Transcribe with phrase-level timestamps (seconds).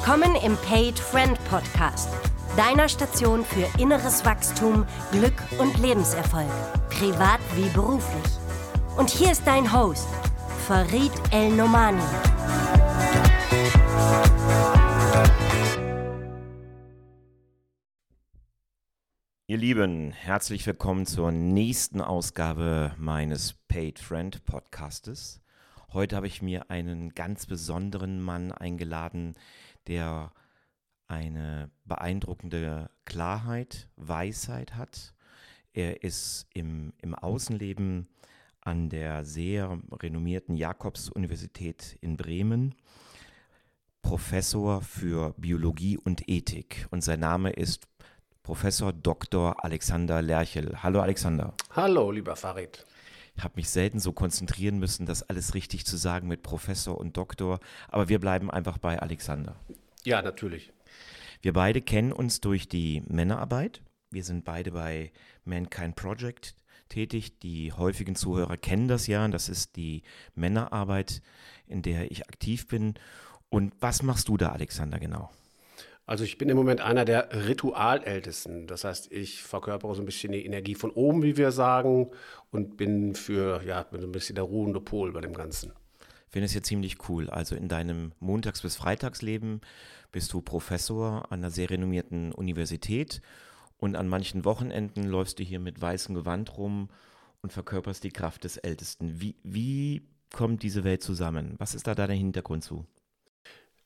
[0.00, 2.08] Willkommen im Paid Friend Podcast,
[2.56, 6.48] deiner Station für inneres Wachstum, Glück und Lebenserfolg,
[6.88, 8.32] privat wie beruflich.
[8.96, 10.08] Und hier ist dein Host,
[10.66, 12.00] Farid El Nomani.
[19.48, 25.40] Ihr Lieben, herzlich willkommen zur nächsten Ausgabe meines Paid Friend Podcastes.
[25.92, 29.34] Heute habe ich mir einen ganz besonderen Mann eingeladen,
[29.88, 30.32] der
[31.06, 35.14] eine beeindruckende Klarheit, Weisheit hat.
[35.72, 38.08] Er ist im, im Außenleben
[38.60, 42.74] an der sehr renommierten Jakobs-Universität in Bremen
[44.02, 47.86] Professor für Biologie und Ethik und sein Name ist
[48.42, 49.62] Professor Dr.
[49.62, 50.82] Alexander Lerchel.
[50.82, 51.52] Hallo Alexander.
[51.70, 52.86] Hallo, lieber Farid.
[53.36, 57.16] Ich habe mich selten so konzentrieren müssen, das alles richtig zu sagen mit Professor und
[57.16, 59.56] Doktor, aber wir bleiben einfach bei Alexander.
[60.04, 60.72] Ja, natürlich.
[61.42, 63.82] Wir beide kennen uns durch die Männerarbeit.
[64.10, 65.12] Wir sind beide bei
[65.44, 66.54] Mankind Project
[66.88, 67.38] tätig.
[67.40, 69.26] Die häufigen Zuhörer kennen das ja.
[69.28, 70.02] Das ist die
[70.34, 71.22] Männerarbeit,
[71.66, 72.94] in der ich aktiv bin.
[73.50, 75.30] Und was machst du da, Alexander, genau?
[76.06, 78.66] Also ich bin im Moment einer der Ritualältesten.
[78.66, 82.10] Das heißt, ich verkörpere so ein bisschen die Energie von oben, wie wir sagen,
[82.50, 85.72] und bin für ja bin so ein bisschen der ruhende Pol bei dem Ganzen.
[86.30, 87.30] Finde es ja ziemlich cool.
[87.30, 89.60] Also in deinem Montags- bis Freitagsleben
[90.12, 93.22] bist du Professor an einer sehr renommierten Universität
[93.78, 96.90] und an manchen Wochenenden läufst du hier mit weißem Gewand rum
[97.42, 99.20] und verkörperst die Kraft des Ältesten.
[99.20, 100.02] Wie, wie
[100.34, 101.54] kommt diese Welt zusammen?
[101.58, 102.86] Was ist da dein Hintergrund zu?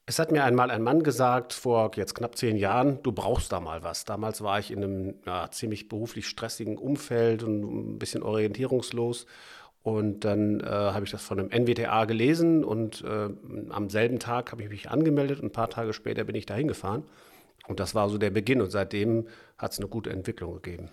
[0.04, 3.60] Es hat mir einmal ein Mann gesagt, vor jetzt knapp zehn Jahren, du brauchst da
[3.60, 4.04] mal was.
[4.04, 9.26] Damals war ich in einem ja, ziemlich beruflich stressigen Umfeld und ein bisschen orientierungslos.
[9.82, 13.28] Und dann äh, habe ich das von einem NWTA gelesen und äh,
[13.70, 16.54] am selben Tag habe ich mich angemeldet und ein paar Tage später bin ich da
[16.54, 17.02] hingefahren.
[17.66, 19.26] Und das war so der Beginn und seitdem
[19.58, 20.88] hat es eine gute Entwicklung gegeben.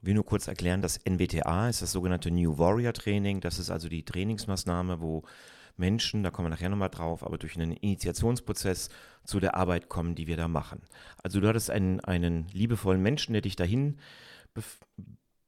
[0.00, 3.40] Ich will nur kurz erklären, das NWTA ist das sogenannte New Warrior Training.
[3.40, 5.22] Das ist also die Trainingsmaßnahme, wo
[5.76, 8.88] Menschen, da kommen wir nachher nochmal drauf, aber durch einen Initiationsprozess
[9.24, 10.82] zu der Arbeit kommen, die wir da machen.
[11.22, 13.98] Also du hattest einen, einen liebevollen Menschen, der dich dahin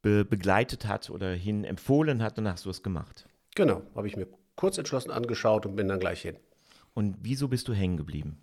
[0.05, 3.27] be begleitet hat oder hin empfohlen hat und dann hast du es gemacht.
[3.57, 6.37] Genau, habe ich mir kurz entschlossen angeschaut und bin dann gleich hin.
[6.93, 8.39] Und wieso bist du hängen geblieben?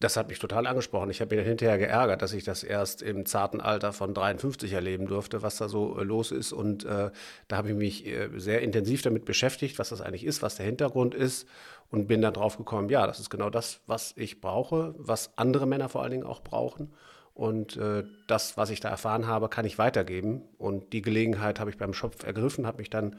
[0.00, 1.10] Das hat mich total angesprochen.
[1.10, 5.06] Ich habe mich hinterher geärgert, dass ich das erst im zarten Alter von 53 erleben
[5.06, 6.52] durfte, was da so äh, los ist.
[6.52, 7.10] Und äh,
[7.46, 10.66] da habe ich mich äh, sehr intensiv damit beschäftigt, was das eigentlich ist, was der
[10.66, 11.46] Hintergrund ist.
[11.90, 15.66] Und bin dann drauf gekommen, ja, das ist genau das, was ich brauche, was andere
[15.66, 16.92] Männer vor allen Dingen auch brauchen.
[17.34, 20.42] Und äh, das, was ich da erfahren habe, kann ich weitergeben.
[20.58, 23.16] Und die Gelegenheit habe ich beim Schopf ergriffen, habe mich dann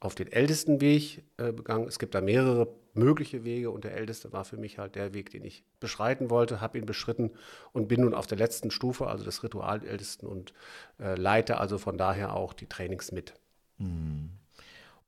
[0.00, 1.88] auf den ältesten Weg äh, begangen.
[1.88, 5.30] Es gibt da mehrere mögliche Wege und der älteste war für mich halt der Weg,
[5.30, 7.30] den ich beschreiten wollte, habe ihn beschritten
[7.72, 10.52] und bin nun auf der letzten Stufe, also des Ritualältesten und
[11.00, 13.34] äh, leite also von daher auch die Trainings mit.
[13.78, 14.30] Mhm.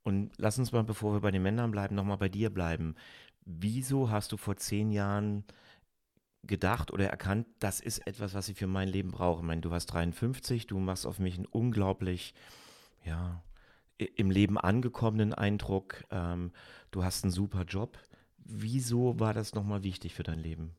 [0.03, 2.95] Und lass uns mal, bevor wir bei den Männern bleiben, nochmal bei dir bleiben.
[3.45, 5.43] Wieso hast du vor zehn Jahren
[6.43, 9.41] gedacht oder erkannt, das ist etwas, was ich für mein Leben brauche?
[9.41, 12.33] Ich meine, du warst 53, du machst auf mich einen unglaublich,
[13.05, 13.43] ja,
[13.97, 16.51] im Leben angekommenen Eindruck, ähm,
[16.91, 17.97] du hast einen super Job.
[18.37, 20.75] Wieso war das nochmal wichtig für dein Leben?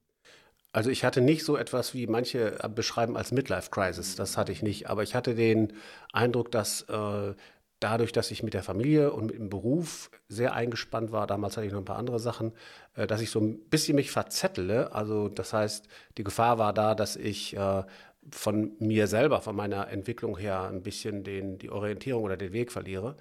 [0.73, 4.17] Also ich hatte nicht so etwas, wie manche beschreiben als Midlife Crisis.
[4.17, 4.89] Das hatte ich nicht.
[4.89, 5.73] Aber ich hatte den
[6.13, 7.35] Eindruck, dass äh,
[7.81, 11.67] dadurch, dass ich mit der Familie und mit dem Beruf sehr eingespannt war, damals hatte
[11.67, 12.53] ich noch ein paar andere Sachen,
[12.95, 14.93] äh, dass ich so ein bisschen mich verzettele.
[14.93, 17.85] Also das heißt, die Gefahr war da, dass ich äh,
[18.31, 22.73] von mir selber, von meiner Entwicklung her ein bisschen den, die Orientierung oder den Weg
[22.73, 23.17] verliere.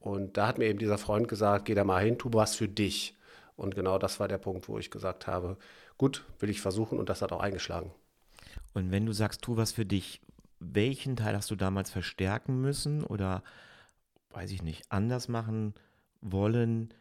[0.00, 2.68] Und da hat mir eben dieser Freund gesagt, geh da mal hin, tu was für
[2.68, 3.16] dich.
[3.56, 5.56] Und genau das war der Punkt, wo ich gesagt habe,
[5.98, 7.92] gut, will ich versuchen und das hat auch eingeschlagen.
[8.72, 10.20] Und wenn du sagst, tu was für dich,
[10.58, 13.42] welchen Teil hast du damals verstärken müssen oder,
[14.30, 15.74] weiß ich nicht, anders machen
[16.20, 16.92] wollen,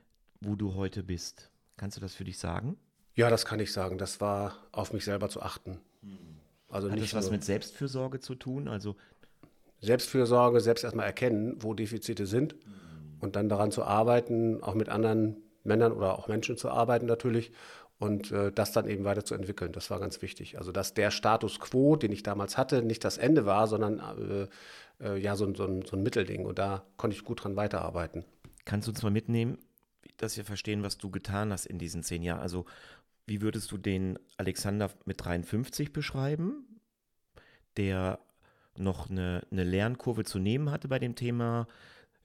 [0.41, 1.51] wo du heute bist?
[1.77, 2.77] Kannst du das für dich sagen?
[3.15, 3.97] Ja, das kann ich sagen.
[3.97, 5.79] Das war auf mich selber zu achten.
[6.01, 6.17] Hm.
[6.69, 8.67] Also Hat nicht das was mit Selbstfürsorge zu tun?
[8.67, 8.95] Also
[9.81, 13.21] Selbstfürsorge, selbst erstmal erkennen, wo Defizite sind mhm.
[13.21, 17.51] und dann daran zu arbeiten, auch mit anderen Männern oder auch Menschen zu arbeiten natürlich
[17.97, 19.71] und äh, das dann eben weiterzuentwickeln.
[19.71, 20.57] Das war ganz wichtig.
[20.57, 24.47] Also dass der Status quo, den ich damals hatte, nicht das Ende war, sondern äh,
[25.01, 28.25] äh, ja so, so, ein, so ein Mittelding und da konnte ich gut dran weiterarbeiten.
[28.65, 29.57] Kannst du uns mal mitnehmen,
[30.17, 32.41] dass wir verstehen, was du getan hast in diesen zehn Jahren?
[32.41, 32.65] Also
[33.25, 36.65] wie würdest du den Alexander mit 53 beschreiben,
[37.77, 38.19] der
[38.75, 41.67] noch eine, eine Lernkurve zu nehmen hatte bei dem Thema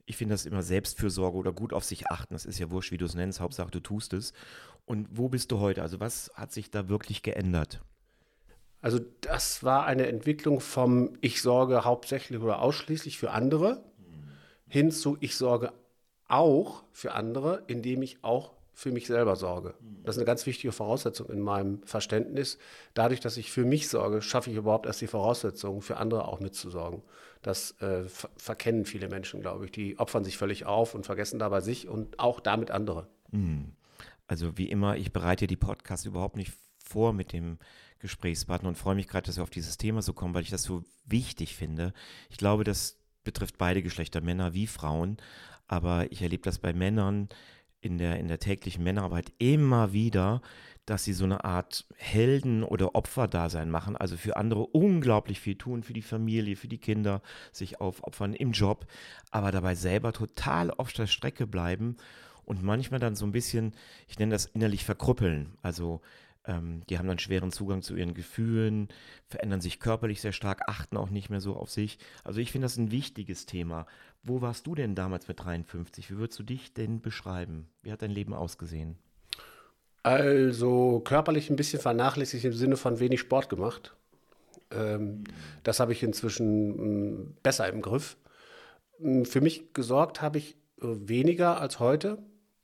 [0.05, 2.33] Ich finde das immer Selbstfürsorge oder gut auf sich achten.
[2.33, 3.39] Das ist ja wurscht, wie du es nennst.
[3.39, 4.33] Hauptsache, du tust es.
[4.85, 5.81] Und wo bist du heute?
[5.81, 7.81] Also was hat sich da wirklich geändert?
[8.85, 13.83] Also das war eine Entwicklung vom Ich sorge hauptsächlich oder ausschließlich für andere
[14.67, 15.73] hin zu Ich sorge
[16.27, 19.73] auch für andere, indem ich auch für mich selber sorge.
[20.03, 22.59] Das ist eine ganz wichtige Voraussetzung in meinem Verständnis.
[22.93, 26.39] Dadurch, dass ich für mich sorge, schaffe ich überhaupt erst die Voraussetzungen, für andere auch
[26.39, 27.01] mitzusorgen.
[27.41, 29.71] Das äh, ver verkennen viele Menschen, glaube ich.
[29.71, 33.07] Die opfern sich völlig auf und vergessen dabei sich und auch damit andere.
[33.31, 33.73] Hm.
[34.27, 37.57] Also wie immer, ich bereite die Podcasts überhaupt nicht vor mit dem
[37.99, 40.63] Gesprächspartner und freue mich gerade, dass wir auf dieses Thema so kommen, weil ich das
[40.63, 41.93] so wichtig finde.
[42.29, 45.17] Ich glaube, das betrifft beide Geschlechter, Männer wie Frauen.
[45.67, 47.27] Aber ich erlebe das bei Männern
[47.81, 50.41] in der, in der täglichen Männerarbeit immer wieder,
[50.85, 55.83] dass sie so eine Art Helden- oder Opferdasein machen, also für andere unglaublich viel tun,
[55.83, 57.21] für die Familie, für die Kinder,
[57.51, 58.85] sich aufopfern im Job,
[59.31, 61.97] aber dabei selber total auf der Strecke bleiben
[62.43, 63.73] und manchmal dann so ein bisschen,
[64.07, 66.01] ich nenne das innerlich verkrüppeln, also
[66.47, 68.89] ähm, die haben dann schweren Zugang zu ihren Gefühlen,
[69.27, 71.97] verändern sich körperlich sehr stark, achten auch nicht mehr so auf sich.
[72.23, 73.85] Also ich finde das ein wichtiges Thema.
[74.23, 76.11] Wo warst du denn damals mit 53?
[76.11, 77.67] Wie würdest du dich denn beschreiben?
[77.81, 78.97] Wie hat dein Leben ausgesehen?
[80.03, 83.95] Also körperlich ein bisschen vernachlässigt im Sinne von wenig Sport gemacht.
[84.71, 85.23] Ähm,
[85.63, 88.17] das habe ich inzwischen m, mm, besser im Griff.
[88.99, 92.19] Mm, für mich gesorgt habe ich äh, weniger als heute.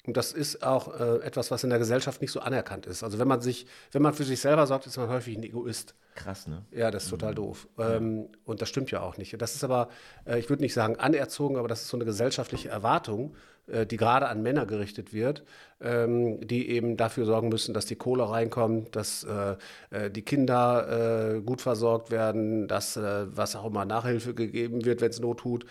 [0.06, 3.04] Und das ist auch äh, etwas, was in der Gesellschaft nicht so anerkannt ist.
[3.04, 5.94] Also wenn man sich, wenn man für sich selber sorgt, ist man häufig ein Egoist.
[6.16, 6.66] Krass, ne?
[6.72, 7.36] Ja, das ist total mhm.
[7.36, 7.68] doof.
[7.78, 9.42] Ähm, und das stimmt ja auch nicht.
[9.42, 9.90] Das ist aber,
[10.26, 13.34] äh, ich würde nicht sagen anerzogen, aber das ist so eine gesellschaftliche Erwartung,
[13.68, 15.44] äh, die gerade an Männer gerichtet wird,
[15.80, 19.56] ähm, die eben dafür sorgen müssen, dass die Kohle reinkommt, dass äh,
[19.90, 25.02] äh die Kinder äh, gut versorgt werden, dass äh, was auch immer Nachhilfe gegeben wird,
[25.02, 25.66] wenn es Not tut.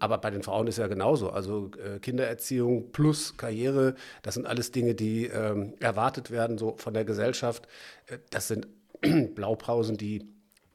[0.00, 1.30] aber bei den Frauen ist ja genauso.
[1.30, 1.70] Also
[2.02, 7.68] Kindererziehung plus Karriere, das sind alles Dinge, die ähm, erwartet werden so von der Gesellschaft.
[8.30, 8.66] das sind
[9.34, 10.34] Blaupausen, die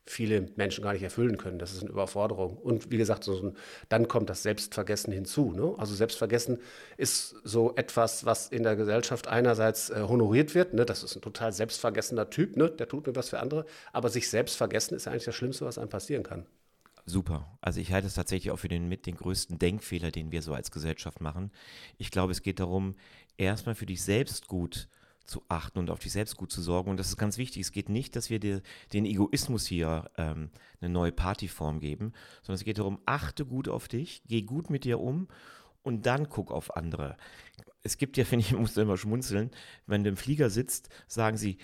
[0.09, 1.59] viele Menschen gar nicht erfüllen können.
[1.59, 2.57] Das ist eine Überforderung.
[2.57, 3.55] Und wie gesagt, so ein,
[3.89, 5.51] dann kommt das Selbstvergessen hinzu.
[5.51, 5.75] Ne?
[5.77, 6.57] Also Selbstvergessen
[6.97, 10.73] ist so etwas, was in der Gesellschaft einerseits äh, honoriert wird.
[10.73, 10.85] Ne?
[10.85, 12.71] Das ist ein total selbstvergessener Typ, ne?
[12.71, 13.67] der tut mir was für andere.
[13.93, 16.47] Aber sich selbst vergessen ist eigentlich das Schlimmste, was einem passieren kann.
[17.05, 17.57] Super.
[17.61, 20.55] Also ich halte es tatsächlich auch für den mit den größten Denkfehler, den wir so
[20.55, 21.51] als Gesellschaft machen.
[21.99, 22.95] Ich glaube, es geht darum,
[23.37, 24.87] erstmal für dich selbst gut
[25.29, 26.89] zu achten und auf dich selbst gut zu sorgen.
[26.89, 27.61] Und das ist ganz wichtig.
[27.61, 28.61] Es geht nicht, dass wir dir
[28.93, 30.49] den Egoismus hier ähm,
[30.81, 34.83] eine neue Partyform geben, sondern es geht darum, achte gut auf dich, geh gut mit
[34.83, 35.27] dir um
[35.83, 37.15] und dann guck auf andere.
[37.83, 39.51] Es gibt ja, finde ich, musst du immer schmunzeln,
[39.85, 41.57] wenn du im Flieger sitzt, sagen sie,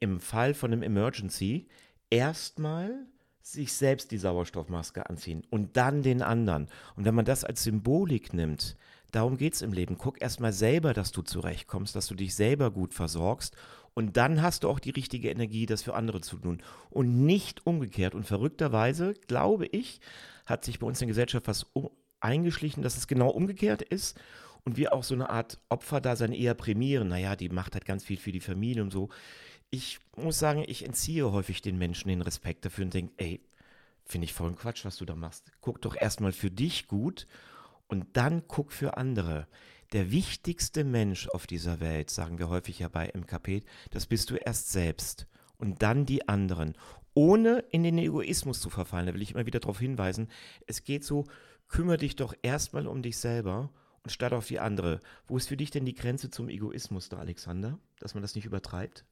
[0.00, 1.68] im Fall von einem Emergency
[2.10, 3.06] erstmal
[3.42, 6.68] sich selbst die Sauerstoffmaske anziehen und dann den anderen.
[6.96, 8.76] Und wenn man das als Symbolik nimmt,
[9.14, 9.96] Darum geht es im Leben.
[9.96, 13.54] Guck erstmal selber, dass du zurechtkommst, dass du dich selber gut versorgst.
[13.94, 16.60] Und dann hast du auch die richtige Energie, das für andere zu tun.
[16.90, 18.16] Und nicht umgekehrt.
[18.16, 20.00] Und verrückterweise, glaube ich,
[20.46, 21.66] hat sich bei uns in der Gesellschaft was
[22.18, 24.18] eingeschlichen, dass es genau umgekehrt ist.
[24.64, 27.06] Und wir auch so eine Art Opferdasein eher prämieren.
[27.06, 29.10] Naja, die macht halt ganz viel für die Familie und so.
[29.70, 33.40] Ich muss sagen, ich entziehe häufig den Menschen den Respekt dafür und denke, ey,
[34.04, 35.52] finde ich voll Quatsch, was du da machst.
[35.60, 37.28] Guck doch erstmal für dich gut
[37.88, 39.46] und dann guck für andere.
[39.92, 44.36] Der wichtigste Mensch auf dieser Welt, sagen wir häufig ja bei MKP, das bist du
[44.36, 45.26] erst selbst
[45.58, 46.74] und dann die anderen,
[47.14, 49.06] ohne in den Egoismus zu verfallen.
[49.06, 50.28] Da will ich immer wieder darauf hinweisen,
[50.66, 51.24] es geht so,
[51.68, 53.70] kümmere dich doch erstmal um dich selber
[54.02, 55.00] und statt auf die andere.
[55.26, 57.78] Wo ist für dich denn die Grenze zum Egoismus da, Alexander?
[58.00, 59.04] Dass man das nicht übertreibt?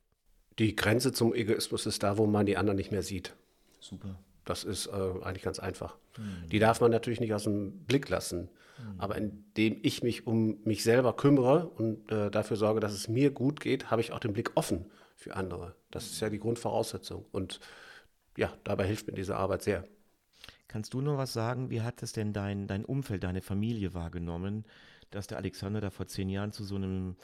[0.59, 3.35] Die Grenze zum Egoismus ist da, wo man die anderen nicht mehr sieht.
[3.81, 4.19] Super.
[4.45, 4.91] Das ist äh,
[5.23, 5.97] eigentlich ganz einfach.
[6.19, 6.49] Mhm.
[6.51, 8.49] Die darf man natürlich nicht aus dem Blick lassen.
[8.79, 9.01] Mhm.
[9.01, 13.31] Aber indem ich mich um mich selber kümmere und äh, dafür sorge, dass es mir
[13.31, 15.75] gut geht, habe ich auch den Blick offen für andere.
[15.91, 17.25] Das ist ja die Grundvoraussetzung.
[17.33, 17.61] Und
[18.37, 19.85] ja, dabei hilft mir diese Arbeit sehr.
[20.69, 21.71] Kannst du noch was sagen?
[21.71, 24.65] Wie hat es denn dein, dein Umfeld, deine Familie wahrgenommen,
[25.11, 27.17] dass der Alexander da vor zehn Jahren zu so einem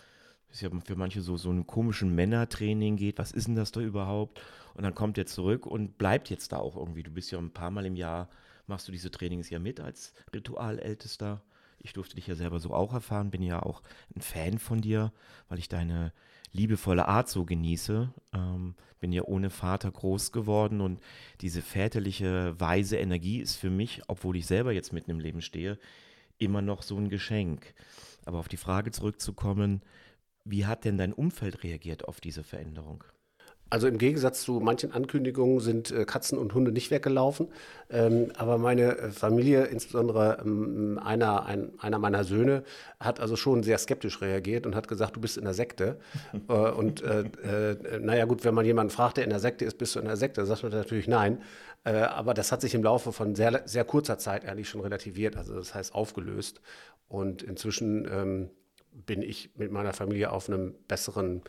[0.50, 3.18] ist ja für manche so, so einem komischen Männertraining geht.
[3.18, 4.40] Was ist denn das da überhaupt?
[4.74, 7.02] Und dann kommt er zurück und bleibt jetzt da auch irgendwie.
[7.02, 8.28] Du bist ja ein paar Mal im Jahr,
[8.66, 11.42] machst du diese Trainings ja mit als Ritualältester.
[11.80, 13.82] Ich durfte dich ja selber so auch erfahren, bin ja auch
[14.14, 15.12] ein Fan von dir,
[15.48, 16.12] weil ich deine
[16.52, 18.12] liebevolle Art so genieße.
[18.32, 21.00] Ähm, bin ja ohne Vater groß geworden und
[21.40, 25.78] diese väterliche, weise Energie ist für mich, obwohl ich selber jetzt mitten im Leben stehe,
[26.38, 27.74] immer noch so ein Geschenk.
[28.24, 29.82] Aber auf die Frage zurückzukommen,
[30.50, 33.04] wie hat denn dein Umfeld reagiert auf diese Veränderung?
[33.70, 37.48] Also im Gegensatz zu manchen Ankündigungen sind äh, Katzen und Hunde nicht weggelaufen.
[37.90, 42.62] Ähm, aber meine äh, Familie, insbesondere ähm, einer, ein, einer meiner Söhne,
[42.98, 45.98] hat also schon sehr skeptisch reagiert und hat gesagt, du bist in der Sekte.
[46.48, 49.76] äh, und äh, äh, naja gut, wenn man jemanden fragt, der in der Sekte ist,
[49.76, 51.42] bist du in der Sekte, sagt man natürlich nein.
[51.84, 55.54] Aber das hat sich im Laufe von sehr, sehr kurzer Zeit eigentlich schon relativiert, also
[55.54, 56.60] das heißt aufgelöst.
[57.08, 58.50] Und inzwischen ähm,
[59.06, 61.42] bin ich mit meiner Familie auf einem besseren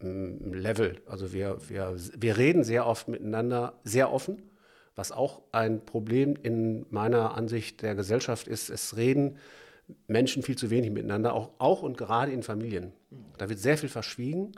[0.00, 1.00] Level.
[1.06, 4.42] Also wir, wir, wir reden sehr oft miteinander, sehr offen,
[4.96, 8.70] was auch ein Problem in meiner Ansicht der Gesellschaft ist.
[8.70, 9.38] Es reden
[10.06, 12.92] Menschen viel zu wenig miteinander, auch, auch und gerade in Familien.
[13.38, 14.52] Da wird sehr viel verschwiegen.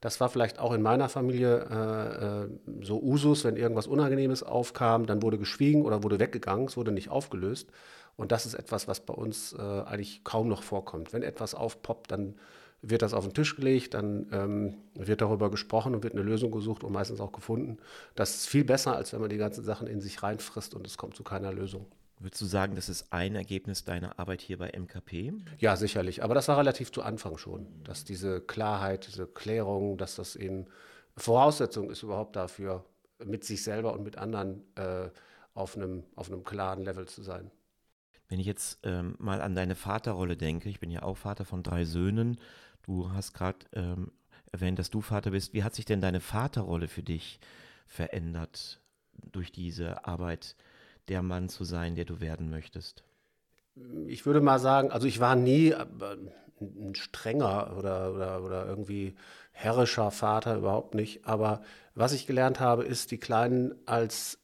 [0.00, 2.48] Das war vielleicht auch in meiner Familie äh, äh
[2.84, 7.08] so Usus, wenn irgendwas Unangenehmes aufkam, dann wurde geschwiegen oder wurde weggegangen, es wurde nicht
[7.08, 7.70] aufgelöst.
[8.16, 11.12] Und das ist etwas, was bei uns äh, eigentlich kaum noch vorkommt.
[11.12, 12.36] Wenn etwas aufpoppt, dann
[12.82, 16.50] wird das auf den Tisch gelegt, dann ähm, wird darüber gesprochen und wird eine Lösung
[16.50, 17.78] gesucht und meistens auch gefunden.
[18.16, 20.98] Das ist viel besser, als wenn man die ganzen Sachen in sich reinfrisst und es
[20.98, 21.86] kommt zu keiner Lösung.
[22.18, 25.32] Würdest du sagen, das ist ein Ergebnis deiner Arbeit hier bei MKP?
[25.58, 26.22] Ja, sicherlich.
[26.22, 30.66] Aber das war relativ zu Anfang schon, dass diese Klarheit, diese Klärung, dass das eben
[31.16, 32.84] Voraussetzung ist überhaupt dafür,
[33.24, 35.08] mit sich selber und mit anderen äh,
[35.54, 37.50] auf, einem, auf einem klaren Level zu sein.
[38.32, 41.62] Wenn ich jetzt ähm, mal an deine Vaterrolle denke, ich bin ja auch Vater von
[41.62, 42.38] drei Söhnen,
[42.82, 44.10] Du hast gerade ähm,
[44.50, 45.54] erwähnt, dass du Vater bist.
[45.54, 47.38] Wie hat sich denn deine Vaterrolle für dich
[47.86, 48.80] verändert
[49.30, 50.56] durch diese Arbeit,
[51.08, 53.04] der Mann zu sein, der du werden möchtest?
[54.06, 55.86] Ich würde mal sagen, also ich war nie äh,
[56.60, 59.14] ein strenger oder, oder, oder irgendwie
[59.52, 61.26] herrischer Vater, überhaupt nicht.
[61.26, 61.62] Aber
[61.94, 64.41] was ich gelernt habe, ist, die Kleinen als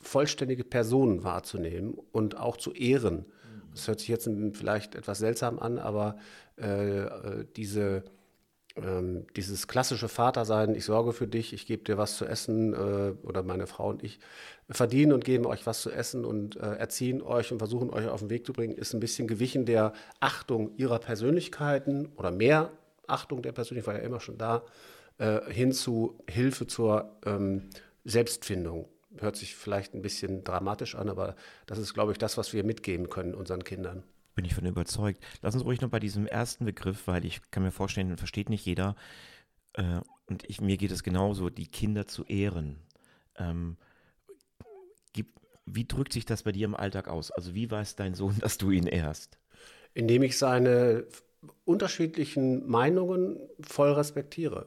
[0.00, 3.26] vollständige Personen wahrzunehmen und auch zu ehren.
[3.72, 6.16] Das hört sich jetzt vielleicht etwas seltsam an, aber
[6.58, 8.04] äh, äh, diese,
[8.76, 13.12] ähm, dieses klassische Vatersein, ich sorge für dich, ich gebe dir was zu essen äh,
[13.22, 14.18] oder meine Frau und ich
[14.70, 18.20] verdienen und geben euch was zu essen und äh, erziehen euch und versuchen euch auf
[18.20, 22.72] den Weg zu bringen, ist ein bisschen gewichen der Achtung ihrer Persönlichkeiten oder mehr
[23.06, 24.64] Achtung der Persönlichkeit, war ja immer schon da,
[25.18, 27.68] äh, hin zu Hilfe zur ähm,
[28.04, 28.88] Selbstfindung
[29.20, 32.64] hört sich vielleicht ein bisschen dramatisch an, aber das ist, glaube ich, das, was wir
[32.64, 34.02] mitgeben können unseren Kindern.
[34.34, 35.22] Bin ich von überzeugt.
[35.40, 38.50] Lass uns ruhig noch bei diesem ersten Begriff, weil ich kann mir vorstellen, den versteht
[38.50, 38.94] nicht jeder.
[39.72, 42.76] Äh, und ich, mir geht es genauso, die Kinder zu ehren.
[43.36, 43.76] Ähm,
[45.12, 45.28] gib,
[45.64, 47.30] wie drückt sich das bei dir im Alltag aus?
[47.30, 49.38] Also wie weiß dein Sohn, dass du ihn ehrst?
[49.94, 51.06] Indem ich seine
[51.64, 54.66] unterschiedlichen Meinungen voll respektiere.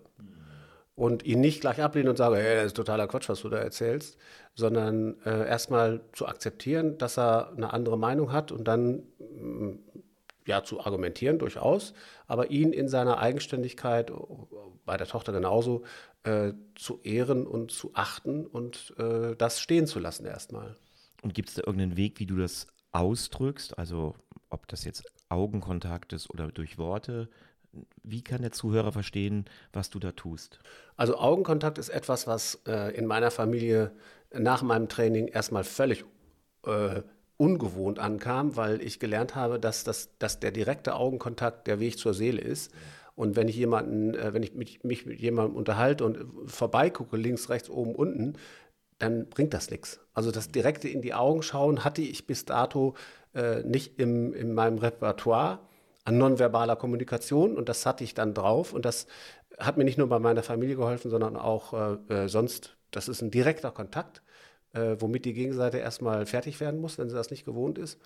[1.00, 3.58] Und ihn nicht gleich ablehne und sage, hey, das ist totaler Quatsch, was du da
[3.58, 4.18] erzählst,
[4.54, 9.80] sondern äh, erstmal zu akzeptieren, dass er eine andere Meinung hat und dann mm,
[10.46, 11.94] ja zu argumentieren durchaus,
[12.28, 14.12] aber ihn in seiner Eigenständigkeit,
[14.86, 15.84] bei der Tochter genauso,
[16.24, 20.76] äh, zu ehren und zu achten und äh, das stehen zu lassen erstmal.
[21.22, 23.78] Und gibt es da irgendeinen Weg, wie du das ausdrückst?
[23.78, 24.16] Also
[24.50, 27.30] ob das jetzt Augenkontakt ist oder durch Worte?
[28.04, 30.60] Wie kann der Zuhörer verstehen, was du da tust?
[30.96, 33.92] Also Augenkontakt ist etwas, was äh, in meiner Familie
[34.34, 36.06] nach meinem Training erstmal völlig
[36.66, 37.02] äh,
[37.38, 42.14] ungewohnt ankam, weil ich gelernt habe, dass, das, dass der direkte Augenkontakt der Weg zur
[42.14, 42.72] Seele ist.
[43.16, 47.50] Und wenn ich jemanden, äh, wenn ich mich, mich mit jemandem unterhalte und vorbeigucke, links,
[47.50, 48.34] rechts, oben, unten,
[48.98, 50.00] dann bringt das nichts.
[50.14, 52.96] Also das direkte in die Augen schauen hatte ich bis dato
[53.34, 55.60] äh, nicht im, in meinem Repertoire
[56.10, 59.06] an nonverbaler Kommunikation und das hatte ich dann drauf und das
[59.60, 61.74] hat mir nicht nur bei meiner Familie geholfen, sondern auch
[62.10, 62.78] äh, äh, sonst.
[62.90, 64.24] Das ist ein direkter Kontakt,
[64.74, 68.00] äh, womit die Gegenseite erstmal fertig werden muss, wenn sie das nicht gewohnt ist.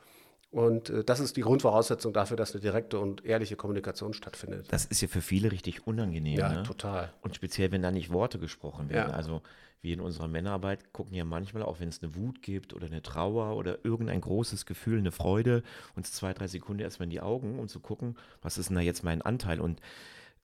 [0.53, 4.67] Und äh, das ist die Grundvoraussetzung dafür, dass eine direkte und ehrliche Kommunikation stattfindet.
[4.69, 6.37] Das ist ja für viele richtig unangenehm.
[6.37, 6.63] Ja, ne?
[6.63, 7.11] total.
[7.21, 9.09] Und speziell, wenn da nicht Worte gesprochen werden.
[9.09, 9.15] Ja.
[9.15, 9.41] Also
[9.81, 13.01] wir in unserer Männerarbeit gucken ja manchmal, auch wenn es eine Wut gibt oder eine
[13.01, 15.63] Trauer oder irgendein großes Gefühl, eine Freude,
[15.95, 18.81] uns zwei, drei Sekunden erstmal in die Augen, um zu gucken, was ist denn da
[18.81, 19.59] jetzt mein Anteil?
[19.59, 19.81] Und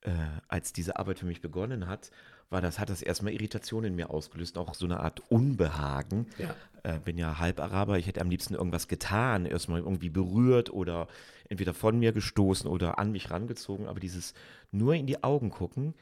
[0.00, 0.10] äh,
[0.48, 2.10] als diese Arbeit für mich begonnen hat,
[2.50, 6.26] war das, hat das erstmal Irritation in mir ausgelöst, auch so eine Art Unbehagen.
[6.36, 6.54] Ja.
[6.82, 11.08] Äh, bin ja halb Araber, ich hätte am liebsten irgendwas getan, erstmal irgendwie berührt oder
[11.48, 14.34] entweder von mir gestoßen oder an mich rangezogen, aber dieses
[14.72, 15.94] nur in die Augen gucken,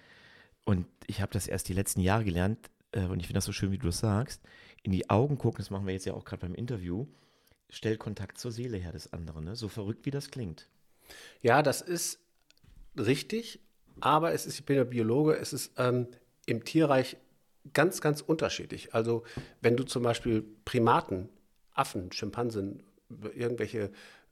[0.64, 2.58] und ich habe das erst die letzten Jahre gelernt,
[2.92, 4.42] äh, und ich finde das so schön, wie du das sagst,
[4.82, 7.06] in die Augen gucken, das machen wir jetzt ja auch gerade beim Interview,
[7.70, 9.56] stellt Kontakt zur Seele her des anderen, ne?
[9.56, 10.68] so verrückt wie das klingt.
[11.42, 12.20] Ja, das ist
[12.96, 13.60] richtig,
[14.00, 16.06] aber es ist, ich bin ja Biologe, es ist ähm,
[16.48, 17.16] im Tierreich
[17.72, 18.94] ganz, ganz unterschiedlich.
[18.94, 19.22] Also
[19.60, 21.28] wenn du zum Beispiel Primaten,
[21.74, 22.82] Affen, Schimpansen,
[23.34, 23.90] irgendwelche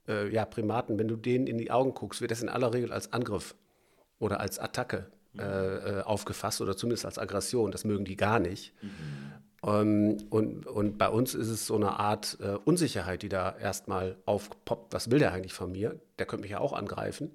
[0.08, 2.92] äh, ja, Primaten, wenn du denen in die Augen guckst, wird das in aller Regel
[2.92, 3.54] als Angriff
[4.18, 5.06] oder als Attacke
[5.38, 7.70] äh, aufgefasst oder zumindest als Aggression.
[7.70, 8.73] Das mögen die gar nicht.
[8.82, 8.90] Mhm.
[9.64, 14.16] Ähm, und, und bei uns ist es so eine Art äh, Unsicherheit, die da erstmal
[14.25, 14.92] aufpoppt.
[14.92, 16.00] Was will der eigentlich von mir?
[16.18, 17.35] Der könnte mich ja auch angreifen.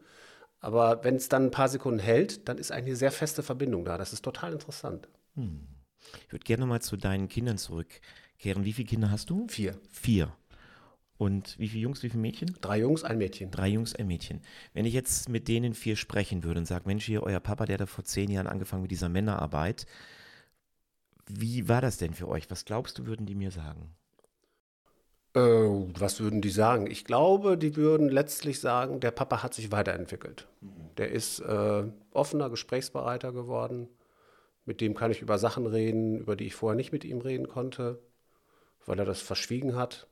[0.62, 3.84] Aber wenn es dann ein paar Sekunden hält, dann ist eigentlich eine sehr feste Verbindung
[3.84, 3.98] da.
[3.98, 5.10] Das ist total interessant.
[5.36, 5.68] Hm.
[6.26, 8.64] Ich würde gerne mal zu deinen Kindern zurückkehren.
[8.64, 9.48] Wie viele Kinder hast du?
[9.50, 9.80] Vier.
[9.90, 10.32] Vier.
[11.18, 12.56] Und wie viele Jungs, wie viele Mädchen?
[12.62, 13.52] Drei Jungs, ein Mädchen.
[13.52, 14.42] Drei Jungs, ein Mädchen.
[14.74, 17.78] Wenn ich jetzt mit denen vier sprechen würde und sage, Mensch, hier, euer Papa, der
[17.78, 19.86] hat vor zehn Jahren angefangen mit dieser Männerarbeit.
[21.28, 22.50] Wie war das denn für euch?
[22.50, 23.96] Was glaubst du, würden die mir sagen?
[25.34, 26.88] Äh, was würden die sagen?
[26.88, 30.48] Ich glaube, die würden letztlich sagen, der Papa hat sich weiterentwickelt.
[30.60, 30.96] Mhm.
[30.98, 33.88] Der ist äh, offener, gesprächsbereiter geworden.
[34.66, 37.48] Mit dem kann ich über Sachen reden, über die ich vorher nicht mit ihm reden
[37.48, 38.00] konnte,
[38.86, 40.08] weil er das verschwiegen hat.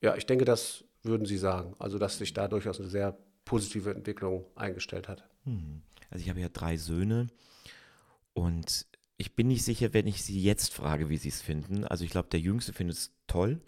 [0.00, 1.74] Ja, ich denke, das würden Sie sagen.
[1.78, 5.28] Also, dass sich da durchaus eine sehr positive Entwicklung eingestellt hat.
[5.44, 5.82] Hm.
[6.10, 7.26] Also, ich habe ja drei Söhne
[8.34, 8.86] und
[9.16, 11.84] ich bin nicht sicher, wenn ich Sie jetzt frage, wie Sie es finden.
[11.84, 13.60] Also, ich glaube, der Jüngste findet es toll.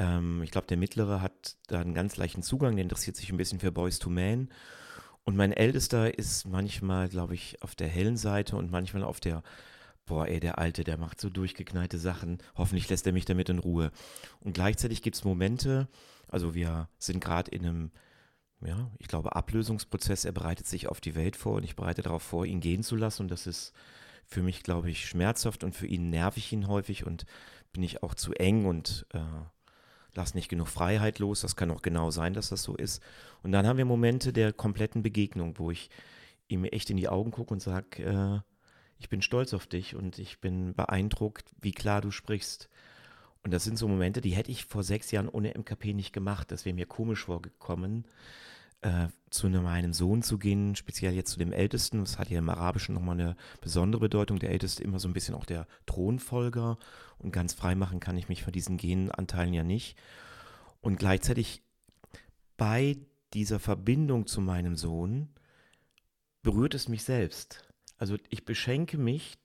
[0.00, 3.36] Ähm, ich glaube, der Mittlere hat da einen ganz leichten Zugang, der interessiert sich ein
[3.36, 4.48] bisschen für Boys to Men.
[5.24, 9.42] Und mein Ältester ist manchmal, glaube ich, auf der hellen Seite und manchmal auf der
[10.06, 12.38] boah, ey, der Alte, der macht so durchgeknallte Sachen.
[12.56, 13.92] Hoffentlich lässt er mich damit in Ruhe.
[14.40, 15.88] Und gleichzeitig gibt es Momente,
[16.28, 17.90] also wir sind gerade in einem,
[18.60, 20.24] ja, ich glaube, Ablösungsprozess.
[20.24, 22.96] Er bereitet sich auf die Welt vor und ich bereite darauf vor, ihn gehen zu
[22.96, 23.22] lassen.
[23.22, 23.72] Und das ist
[24.26, 27.24] für mich, glaube ich, schmerzhaft und für ihn nerv ich ihn häufig und
[27.72, 29.20] bin ich auch zu eng und äh,
[30.14, 31.40] lass nicht genug Freiheit los.
[31.40, 33.02] Das kann auch genau sein, dass das so ist.
[33.42, 35.90] Und dann haben wir Momente der kompletten Begegnung, wo ich
[36.48, 38.40] ihm echt in die Augen gucke und sage, äh,
[38.98, 42.68] ich bin stolz auf dich und ich bin beeindruckt, wie klar du sprichst.
[43.42, 46.50] Und das sind so Momente, die hätte ich vor sechs Jahren ohne MKP nicht gemacht.
[46.52, 48.04] Das wäre mir komisch vorgekommen,
[48.82, 52.00] äh, zu meinem Sohn zu gehen, speziell jetzt zu dem Ältesten.
[52.00, 54.38] Das hat ja im Arabischen nochmal eine besondere Bedeutung.
[54.38, 56.78] Der Älteste immer so ein bisschen auch der Thronfolger.
[57.18, 59.96] Und ganz frei machen kann ich mich von diesen Genanteilen ja nicht.
[60.80, 61.62] Und gleichzeitig
[62.56, 62.96] bei
[63.34, 65.28] dieser Verbindung zu meinem Sohn
[66.42, 67.62] berührt es mich selbst.
[67.98, 69.38] Also ich beschenke mich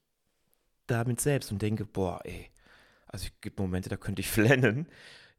[0.87, 2.49] damit selbst und denke, boah, ey,
[3.07, 4.87] also es gibt Momente, da könnte ich flennen,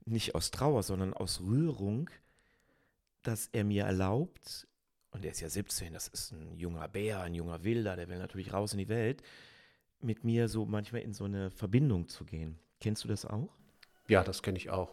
[0.05, 2.11] nicht aus Trauer, sondern aus Rührung,
[3.27, 4.67] dass er mir erlaubt,
[5.11, 8.19] und er ist ja 17, das ist ein junger Bär, ein junger Wilder, der will
[8.19, 9.23] natürlich raus in die Welt,
[10.01, 12.59] mit mir so manchmal in so eine Verbindung zu gehen.
[12.81, 13.49] Kennst du das auch?
[14.09, 14.93] Ja, das kenne ich auch.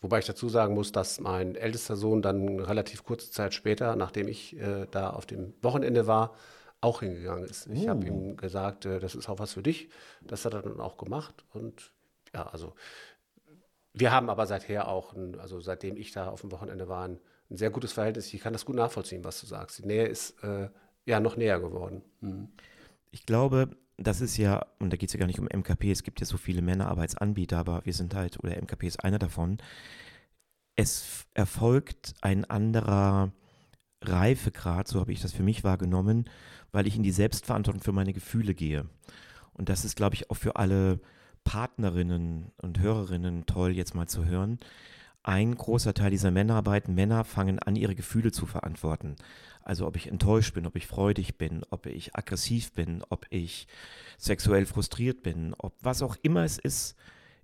[0.00, 4.28] Wobei ich dazu sagen muss, dass mein ältester Sohn dann relativ kurze Zeit später, nachdem
[4.28, 6.34] ich äh, da auf dem Wochenende war,
[6.80, 7.66] auch hingegangen ist.
[7.68, 7.88] Ich uh.
[7.88, 9.88] habe ihm gesagt, äh, das ist auch was für dich.
[10.20, 11.44] Das hat er dann auch gemacht.
[11.52, 11.92] Und
[12.34, 12.74] ja, also
[13.94, 17.20] wir haben aber seither auch, ein, also seitdem ich da auf dem Wochenende war, ein,
[17.54, 18.32] ein, sehr gutes Verhältnis.
[18.34, 19.78] Ich kann das gut nachvollziehen, was du sagst.
[19.78, 20.68] Die Nähe ist äh,
[21.06, 22.02] ja noch näher geworden.
[22.20, 22.48] Mhm.
[23.10, 26.02] Ich glaube, das ist ja, und da geht es ja gar nicht um MKP, es
[26.02, 29.58] gibt ja so viele Männerarbeitsanbieter, aber wir sind halt, oder MKP ist einer davon.
[30.74, 33.32] Es erfolgt ein anderer
[34.02, 36.28] Reifegrad, so habe ich das für mich wahrgenommen,
[36.72, 38.88] weil ich in die Selbstverantwortung für meine Gefühle gehe.
[39.52, 40.98] Und das ist, glaube ich, auch für alle
[41.44, 44.58] Partnerinnen und Hörerinnen toll, jetzt mal zu hören.
[45.26, 49.16] Ein großer Teil dieser Männerarbeit, Männer fangen an, ihre Gefühle zu verantworten.
[49.62, 53.66] Also ob ich enttäuscht bin, ob ich freudig bin, ob ich aggressiv bin, ob ich
[54.18, 56.94] sexuell frustriert bin, ob was auch immer es ist.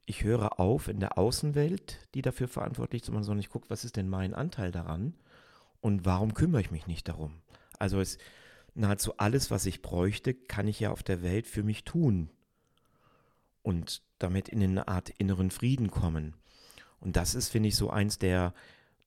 [0.04, 3.96] Ich höre auf in der Außenwelt, die dafür verantwortlich ist, sondern ich gucke, was ist
[3.96, 5.14] denn mein Anteil daran?
[5.80, 7.40] Und warum kümmere ich mich nicht darum?
[7.78, 8.18] Also es,
[8.74, 12.28] nahezu alles, was ich bräuchte, kann ich ja auf der Welt für mich tun.
[13.62, 16.34] Und damit in eine Art inneren Frieden kommen.
[17.00, 18.54] Und das ist, finde ich, so eins der,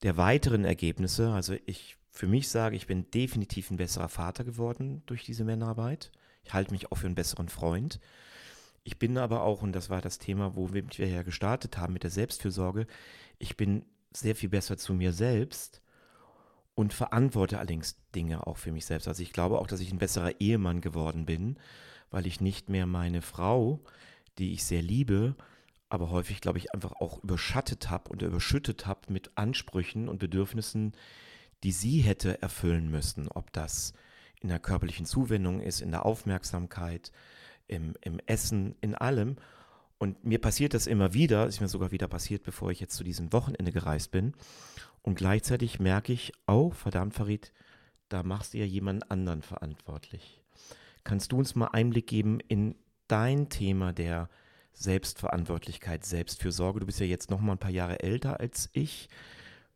[0.02, 1.30] der weiteren Ergebnisse.
[1.30, 6.12] Also ich für mich sage, ich bin definitiv ein besserer Vater geworden durch diese Männerarbeit.
[6.44, 7.98] Ich halte mich auch für einen besseren Freund.
[8.84, 12.04] Ich bin aber auch, und das war das Thema, wo wir ja gestartet haben mit
[12.04, 12.86] der Selbstfürsorge,
[13.38, 15.82] ich bin sehr viel besser zu mir selbst
[16.76, 19.08] und verantworte allerdings Dinge auch für mich selbst.
[19.08, 21.56] Also ich glaube auch, dass ich ein besserer Ehemann geworden bin,
[22.10, 23.80] weil ich nicht mehr meine Frau,
[24.38, 25.34] die ich sehr liebe,
[25.94, 30.92] aber häufig, glaube ich, einfach auch überschattet habe und überschüttet habe mit Ansprüchen und Bedürfnissen,
[31.62, 33.28] die sie hätte erfüllen müssen.
[33.28, 33.94] Ob das
[34.40, 37.12] in der körperlichen Zuwendung ist, in der Aufmerksamkeit,
[37.68, 39.36] im, im Essen, in allem.
[39.98, 43.04] Und mir passiert das immer wieder, ist mir sogar wieder passiert, bevor ich jetzt zu
[43.04, 44.34] diesem Wochenende gereist bin.
[45.00, 47.52] Und gleichzeitig merke ich, oh, verdammt, Farid,
[48.08, 50.42] da machst du ja jemand anderen verantwortlich.
[51.04, 52.74] Kannst du uns mal Einblick geben in
[53.06, 54.28] dein Thema der
[54.74, 56.80] Selbstverantwortlichkeit, Selbstfürsorge?
[56.80, 59.08] Du bist ja jetzt noch mal ein paar Jahre älter als ich.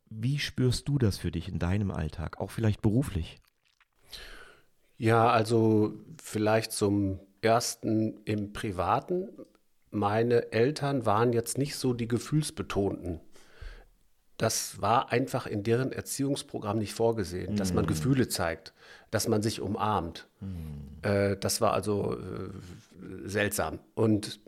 [0.09, 3.37] Wie spürst du das für dich in deinem Alltag, auch vielleicht beruflich?
[4.97, 9.29] Ja, also vielleicht zum ersten im Privaten.
[9.91, 13.21] Meine Eltern waren jetzt nicht so die gefühlsbetonten.
[14.37, 18.73] Das war einfach in deren Erziehungsprogramm nicht vorgesehen, dass man Gefühle zeigt,
[19.11, 20.27] dass man sich umarmt.
[21.01, 22.49] Äh, das war also äh,
[23.25, 23.79] seltsam.
[23.95, 24.39] Und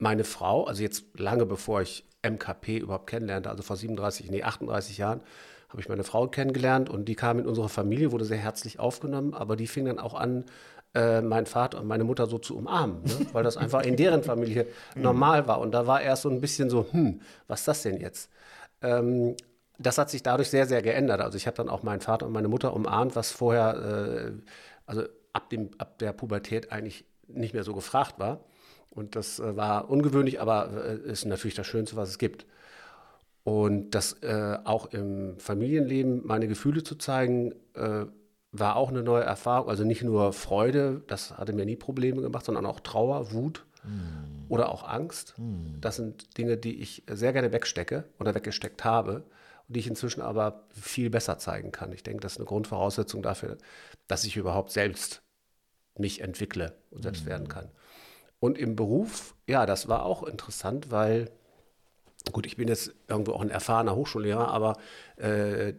[0.00, 4.98] meine Frau, also jetzt lange bevor ich MKP überhaupt kennenlernte, also vor 37, nee, 38
[4.98, 5.20] Jahren,
[5.68, 9.34] habe ich meine Frau kennengelernt und die kam in unsere Familie, wurde sehr herzlich aufgenommen,
[9.34, 10.44] aber die fing dann auch an,
[10.94, 13.26] äh, meinen Vater und meine Mutter so zu umarmen, ne?
[13.32, 15.60] weil das einfach in deren Familie normal war.
[15.60, 18.28] Und da war erst so ein bisschen so, hm, was ist das denn jetzt?
[18.82, 19.36] Ähm,
[19.78, 21.20] das hat sich dadurch sehr, sehr geändert.
[21.20, 24.32] Also ich habe dann auch meinen Vater und meine Mutter umarmt, was vorher, äh,
[24.86, 28.40] also ab, dem, ab der Pubertät eigentlich nicht mehr so gefragt war.
[28.90, 32.46] Und das äh, war ungewöhnlich, aber äh, ist natürlich das Schönste, was es gibt.
[33.44, 38.06] Und das äh, auch im Familienleben meine Gefühle zu zeigen, äh,
[38.52, 39.68] war auch eine neue Erfahrung.
[39.68, 44.50] Also nicht nur Freude, das hatte mir nie Probleme gemacht, sondern auch Trauer, Wut mm.
[44.50, 45.34] oder auch Angst.
[45.38, 45.80] Mm.
[45.80, 49.24] Das sind Dinge, die ich sehr gerne wegstecke oder weggesteckt habe
[49.68, 51.92] und die ich inzwischen aber viel besser zeigen kann.
[51.92, 53.56] Ich denke, das ist eine Grundvoraussetzung dafür,
[54.08, 55.22] dass ich überhaupt selbst
[55.96, 57.28] mich entwickle und selbst mm.
[57.28, 57.68] werden kann.
[58.40, 61.30] Und im Beruf, ja, das war auch interessant, weil
[62.32, 64.76] Gut, ich bin jetzt irgendwo auch ein erfahrener Hochschullehrer, aber
[65.16, 65.72] äh,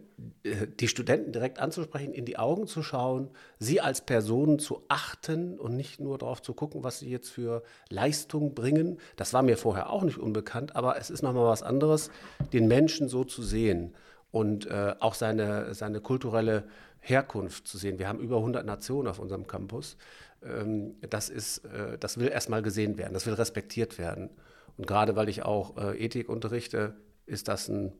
[0.80, 5.76] die Studenten direkt anzusprechen, in die Augen zu schauen, sie als Personen zu achten und
[5.76, 9.90] nicht nur darauf zu gucken, was sie jetzt für Leistung bringen, das war mir vorher
[9.90, 12.10] auch nicht unbekannt, aber es ist nochmal was anderes,
[12.52, 13.94] den Menschen so zu sehen
[14.32, 16.64] und äh, auch seine, seine kulturelle
[17.00, 17.98] Herkunft zu sehen.
[17.98, 19.96] Wir haben über 100 Nationen auf unserem Campus.
[20.44, 24.30] Ähm, das, ist, äh, das will erstmal gesehen werden, das will respektiert werden.
[24.76, 26.94] Und gerade weil ich auch äh, Ethik unterrichte,
[27.26, 27.92] ist das ein,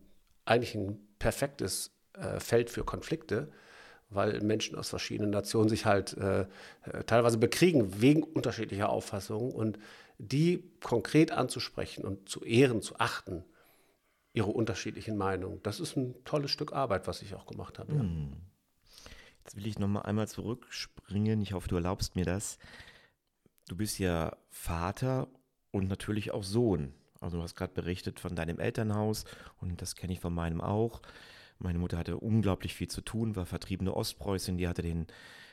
[0.44, 3.50] eigentlich ein perfektes äh, Feld für Konflikte,
[4.10, 6.18] weil Menschen aus verschiedenen Nationen sich halt
[7.06, 9.78] teilweise bekriegen wegen unterschiedlicher Auffassungen und
[10.18, 13.42] die konkret anzusprechen und zu ehren, zu achten,
[14.34, 15.60] ihre unterschiedlichen Meinungen.
[15.62, 17.94] Das ist ein tolles Stück Arbeit, was ich auch gemacht habe.
[17.94, 18.00] Ja.
[18.00, 18.36] Hm.
[19.44, 21.42] Jetzt will ich noch mal einmal zurückspringen.
[21.42, 22.58] Ich hoffe, du erlaubst mir das.
[23.68, 25.28] Du bist ja Vater
[25.70, 26.94] und natürlich auch Sohn.
[27.20, 29.24] Also du hast gerade berichtet von deinem Elternhaus
[29.58, 31.02] und das kenne ich von meinem auch.
[31.58, 35.06] Meine Mutter hatte unglaublich viel zu tun, war vertriebene Ostpreußin, die hatte den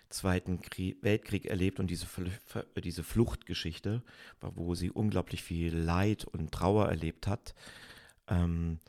[0.09, 2.07] Zweiten Krieg, Weltkrieg erlebt und diese,
[2.83, 4.01] diese Fluchtgeschichte,
[4.41, 7.53] wo sie unglaublich viel Leid und Trauer erlebt hat.
[8.27, 8.79] Ähm,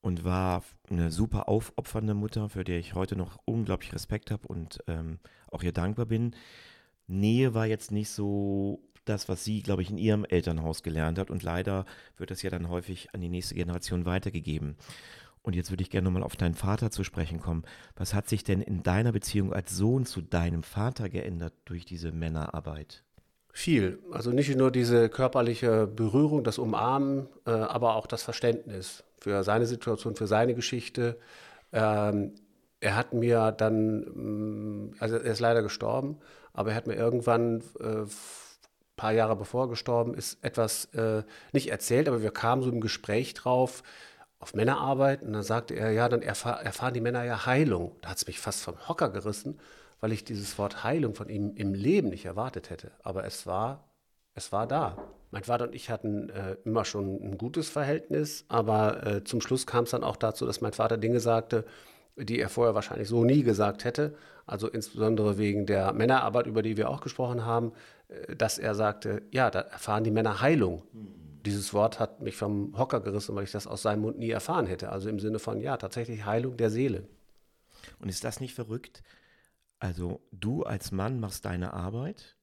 [0.00, 4.78] und war eine super aufopfernde Mutter, für die ich heute noch unglaublich Respekt habe und
[4.86, 5.18] ähm,
[5.50, 6.34] auch ihr dankbar bin.
[7.06, 11.30] Nähe war jetzt nicht so das, was sie, glaube ich, in ihrem Elternhaus gelernt hat.
[11.30, 11.84] Und leider
[12.16, 14.76] wird das ja dann häufig an die nächste Generation weitergegeben.
[15.42, 17.62] Und jetzt würde ich gerne nochmal auf deinen Vater zu sprechen kommen.
[17.96, 22.12] Was hat sich denn in deiner Beziehung als Sohn zu deinem Vater geändert durch diese
[22.12, 23.04] Männerarbeit?
[23.52, 23.98] Viel.
[24.12, 29.66] Also nicht nur diese körperliche Berührung, das Umarmen, äh, aber auch das Verständnis für seine
[29.66, 31.18] Situation, für seine Geschichte.
[31.72, 32.34] Ähm,
[32.80, 36.18] er hat mir dann, mm, also er ist leider gestorben,
[36.52, 38.06] aber er hat mir irgendwann äh,
[38.98, 42.82] paar Jahre bevor er gestorben ist, etwas äh, nicht erzählt, aber wir kamen so im
[42.82, 43.82] Gespräch drauf
[44.40, 47.96] auf Männerarbeit und dann sagte er, ja, dann erfahr, erfahren die Männer ja Heilung.
[48.02, 49.58] Da hat es mich fast vom Hocker gerissen,
[50.00, 52.92] weil ich dieses Wort Heilung von ihm im Leben nicht erwartet hätte.
[53.02, 53.88] Aber es war,
[54.34, 54.98] es war da.
[55.30, 59.66] Mein Vater und ich hatten äh, immer schon ein gutes Verhältnis, aber äh, zum Schluss
[59.66, 61.64] kam es dann auch dazu, dass mein Vater Dinge sagte,
[62.16, 64.14] die er vorher wahrscheinlich so nie gesagt hätte.
[64.46, 67.72] Also insbesondere wegen der Männerarbeit, über die wir auch gesprochen haben,
[68.08, 70.82] äh, dass er sagte, ja, da erfahren die Männer Heilung.
[70.92, 71.14] Mhm.
[71.44, 74.66] Dieses Wort hat mich vom Hocker gerissen, weil ich das aus seinem Mund nie erfahren
[74.66, 74.90] hätte.
[74.90, 77.04] Also im Sinne von, ja, tatsächlich Heilung der Seele.
[78.00, 79.02] Und ist das nicht verrückt?
[79.78, 82.37] Also du als Mann machst deine Arbeit,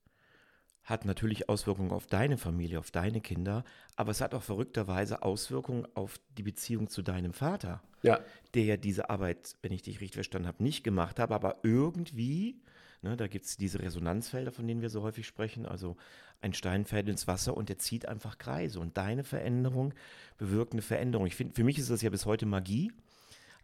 [0.85, 3.63] hat natürlich Auswirkungen auf deine Familie, auf deine Kinder,
[3.95, 8.19] aber es hat auch verrückterweise Auswirkungen auf die Beziehung zu deinem Vater, ja.
[8.53, 12.61] der ja diese Arbeit, wenn ich dich richtig verstanden habe, nicht gemacht hat, aber irgendwie,
[13.01, 15.97] ne, da gibt es diese Resonanzfelder, von denen wir so häufig sprechen, also
[16.39, 19.95] ein Stein fällt ins Wasser und der zieht einfach Kreise und deine Veränderung
[20.37, 21.25] bewirkt eine Veränderung.
[21.25, 22.91] Ich finde, für mich ist das ja bis heute Magie,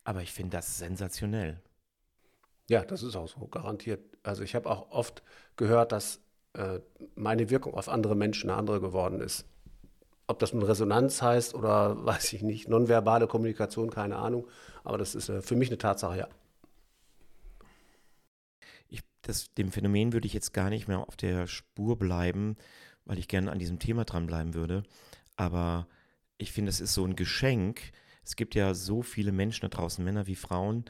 [0.03, 1.61] aber ich finde das sensationell.
[2.67, 4.17] Ja, das ist auch so, garantiert.
[4.23, 5.21] Also ich habe auch oft
[5.55, 6.21] gehört, dass
[6.53, 6.79] äh,
[7.15, 9.45] meine Wirkung auf andere Menschen eine andere geworden ist.
[10.27, 14.47] Ob das nun Resonanz heißt oder weiß ich nicht, nonverbale Kommunikation, keine Ahnung.
[14.83, 16.27] Aber das ist äh, für mich eine Tatsache, ja.
[18.89, 22.57] Ich, das, dem Phänomen würde ich jetzt gar nicht mehr auf der Spur bleiben,
[23.05, 24.83] weil ich gerne an diesem Thema dranbleiben würde.
[25.37, 25.87] Aber
[26.37, 27.91] ich finde, es ist so ein Geschenk,
[28.23, 30.85] es gibt ja so viele Menschen da draußen, Männer wie Frauen,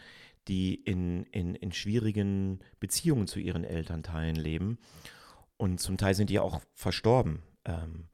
[0.47, 4.80] die in, in, in schwierigen Beziehungen zu ihren Elternteilen leben.
[5.62, 7.43] Und zum Teil sind die auch verstorben.
[7.65, 8.06] Ähm,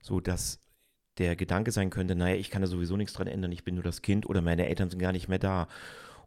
[0.00, 0.58] so dass
[1.18, 3.84] der Gedanke sein könnte, naja, ich kann da sowieso nichts dran ändern, ich bin nur
[3.84, 5.68] das Kind oder meine Eltern sind gar nicht mehr da.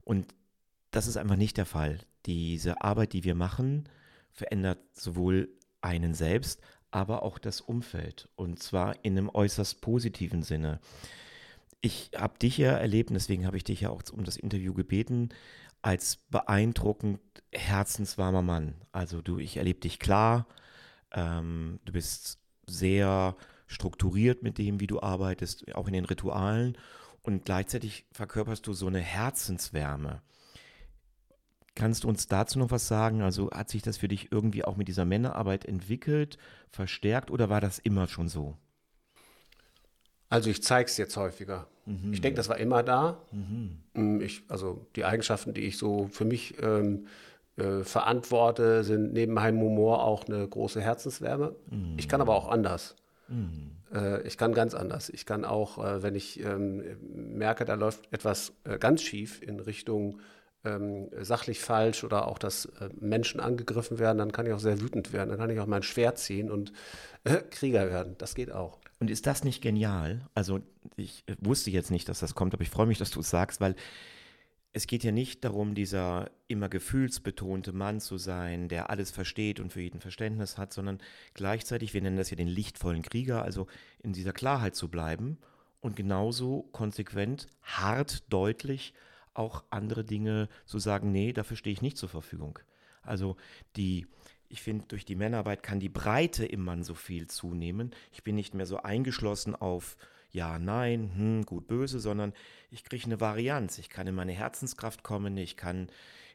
[0.05, 0.33] Und
[0.91, 1.99] das ist einfach nicht der Fall.
[2.25, 3.89] Diese Arbeit, die wir machen,
[4.31, 5.49] verändert sowohl
[5.81, 6.61] einen selbst,
[6.91, 8.29] aber auch das Umfeld.
[8.37, 10.79] Und zwar in einem äußerst positiven Sinne.
[11.81, 15.27] Ich habe dich ja erlebt, deswegen habe ich dich ja auch um das Interview gebeten,
[15.81, 17.19] als beeindruckend
[17.51, 18.75] herzenswarmer Mann.
[18.93, 20.47] Also du, ich erlebe dich klar,
[21.13, 23.35] ähm, du bist sehr
[23.67, 26.77] strukturiert mit dem, wie du arbeitest, auch in den Ritualen
[27.21, 30.21] und gleichzeitig verkörperst du so eine Herzenswärme.
[31.75, 33.21] Kannst du uns dazu noch was sagen?
[33.21, 36.37] Also hat sich das für dich irgendwie auch mit dieser Männerarbeit entwickelt,
[36.69, 38.57] verstärkt oder war das immer schon so?
[40.29, 41.67] Also ich zeige es jetzt häufiger.
[41.85, 42.13] Mhm.
[42.13, 43.21] Ich denke, das war immer da.
[43.31, 44.21] Mhm.
[44.21, 47.07] Ich, also die Eigenschaften, die ich so für mich ähm,
[47.59, 51.55] äh, verantworte, sind neben meinem Humor auch eine große Herzenswärme.
[51.69, 51.95] Mhm.
[51.97, 52.95] Ich kann aber auch anders.
[53.27, 53.71] Mhm.
[53.93, 55.09] Äh, ich kann ganz anders.
[55.09, 56.83] Ich kann auch, äh, wenn ich ähm,
[57.37, 60.19] merke, da läuft etwas äh, ganz schief in Richtung
[60.65, 64.81] ähm, sachlich falsch oder auch, dass äh, Menschen angegriffen werden, dann kann ich auch sehr
[64.81, 65.29] wütend werden.
[65.29, 66.73] Dann kann ich auch mein Schwert ziehen und
[67.23, 68.15] äh, Krieger werden.
[68.17, 68.79] Das geht auch.
[68.99, 70.21] Und ist das nicht genial?
[70.33, 70.59] Also
[70.97, 73.61] ich wusste jetzt nicht, dass das kommt, aber ich freue mich, dass du es sagst,
[73.61, 73.75] weil
[74.71, 79.73] es geht ja nicht darum, dieser immer gefühlsbetonte Mann zu sein, der alles versteht und
[79.73, 80.99] für jeden Verständnis hat, sondern
[81.33, 83.67] gleichzeitig, wir nennen das ja den lichtvollen Krieger, also
[84.03, 85.39] in dieser Klarheit zu bleiben
[85.81, 88.93] und genauso konsequent, hart, deutlich
[89.33, 92.59] auch andere Dinge zu sagen, nee, dafür stehe ich nicht zur Verfügung.
[93.01, 93.37] Also
[93.75, 94.05] die,
[94.49, 97.91] ich finde, durch die Männerarbeit kann die Breite im Mann so viel zunehmen.
[98.11, 99.97] Ich bin nicht mehr so eingeschlossen auf
[100.31, 102.33] ja, nein, hm, gut, böse, sondern
[102.71, 103.77] ich kriege eine Varianz.
[103.79, 105.89] Ich kann in meine Herzenskraft kommen, ich kann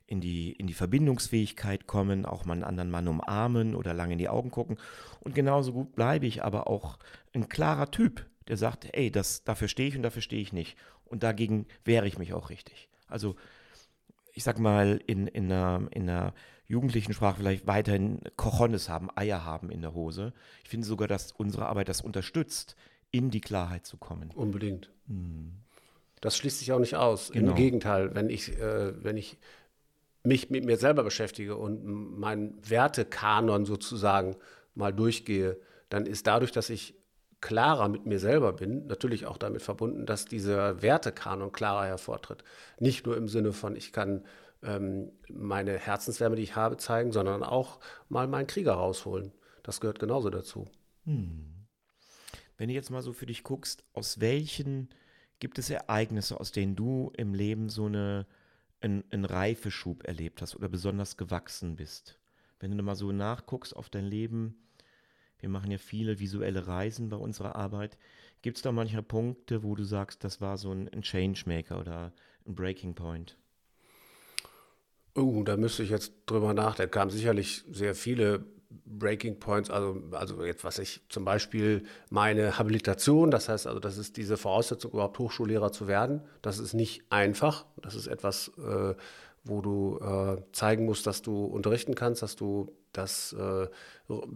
[0.07, 4.19] in die, in die Verbindungsfähigkeit kommen, auch mal einen anderen Mann umarmen oder lange in
[4.19, 4.77] die Augen gucken.
[5.21, 6.99] Und genauso gut bleibe ich aber auch
[7.33, 10.77] ein klarer Typ, der sagt, ey, das, dafür stehe ich und dafür stehe ich nicht.
[11.05, 12.89] Und dagegen wehre ich mich auch richtig.
[13.07, 13.37] Also
[14.33, 16.35] ich sag mal, in, in, einer, in einer
[16.67, 20.33] jugendlichen Sprache vielleicht weiterhin Cojones haben, Eier haben in der Hose.
[20.65, 22.77] Ich finde sogar, dass unsere Arbeit das unterstützt,
[23.15, 24.33] in die Klarheit zu kommen.
[24.35, 24.91] Unbedingt.
[25.07, 25.53] Hm.
[26.21, 27.31] Das schließt sich auch nicht aus.
[27.31, 27.51] Genau.
[27.51, 29.39] Im Gegenteil, wenn ich, äh, wenn ich
[30.25, 34.35] mich mit mir selber beschäftige und meinen Wertekanon sozusagen
[34.75, 35.59] mal durchgehe,
[35.91, 36.95] dann ist dadurch, dass ich
[37.41, 42.43] klarer mit mir selber bin, natürlich auch damit verbunden, dass dieser Wertekanon klarer hervortritt.
[42.81, 44.25] Nicht nur im Sinne von, ich kann
[44.65, 49.31] ähm, meine Herzenswärme, die ich habe, zeigen, sondern auch mal meinen Krieger rausholen.
[49.63, 50.67] Das gehört genauso dazu.
[51.05, 51.54] Hm.
[52.57, 54.89] Wenn du jetzt mal so für dich guckst, aus welchen
[55.41, 58.27] gibt es Ereignisse, aus denen du im Leben so eine,
[58.81, 62.19] einen, einen Reifeschub erlebt hast oder besonders gewachsen bist?
[62.61, 64.57] Wenn du mal so nachguckst auf dein Leben,
[65.41, 67.99] wir machen ja viele visuelle Reisen bei unserer Arbeit.
[68.41, 72.13] Gibt es da manchmal Punkte, wo du sagst, das war so ein, ein Changemaker oder
[72.47, 73.37] ein Breaking Point?
[75.15, 76.91] Oh, da müsste ich jetzt drüber nachdenken.
[76.93, 78.47] Da kamen sicherlich sehr viele
[78.85, 83.99] Breaking Points, also, also jetzt, was ich zum Beispiel meine Habilitation, das heißt also, das
[83.99, 86.23] ist diese Voraussetzung, überhaupt Hochschullehrer zu werden.
[86.43, 87.67] Das ist nicht einfach.
[87.83, 88.95] Das ist etwas, äh,
[89.45, 93.69] wo du äh, zeigen musst, dass du unterrichten kannst, dass du das, äh,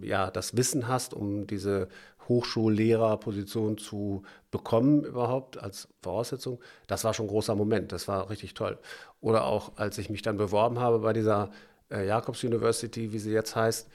[0.02, 1.88] ja, das Wissen hast, um diese
[2.28, 6.60] Hochschullehrerposition zu bekommen überhaupt als Voraussetzung.
[6.86, 8.78] Das war schon ein großer Moment, das war richtig toll.
[9.20, 11.50] Oder auch, als ich mich dann beworben habe bei dieser
[11.90, 13.88] äh, Jacobs University, wie sie jetzt heißt,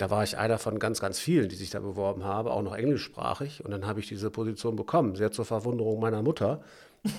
[0.00, 2.74] da war ich einer von ganz, ganz vielen, die sich da beworben haben, auch noch
[2.74, 3.64] englischsprachig.
[3.64, 6.62] Und dann habe ich diese Position bekommen, sehr zur Verwunderung meiner Mutter.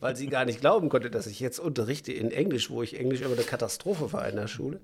[0.00, 3.20] weil sie gar nicht glauben konnte, dass ich jetzt unterrichte in Englisch, wo ich Englisch
[3.20, 4.80] immer eine Katastrophe war in der Schule.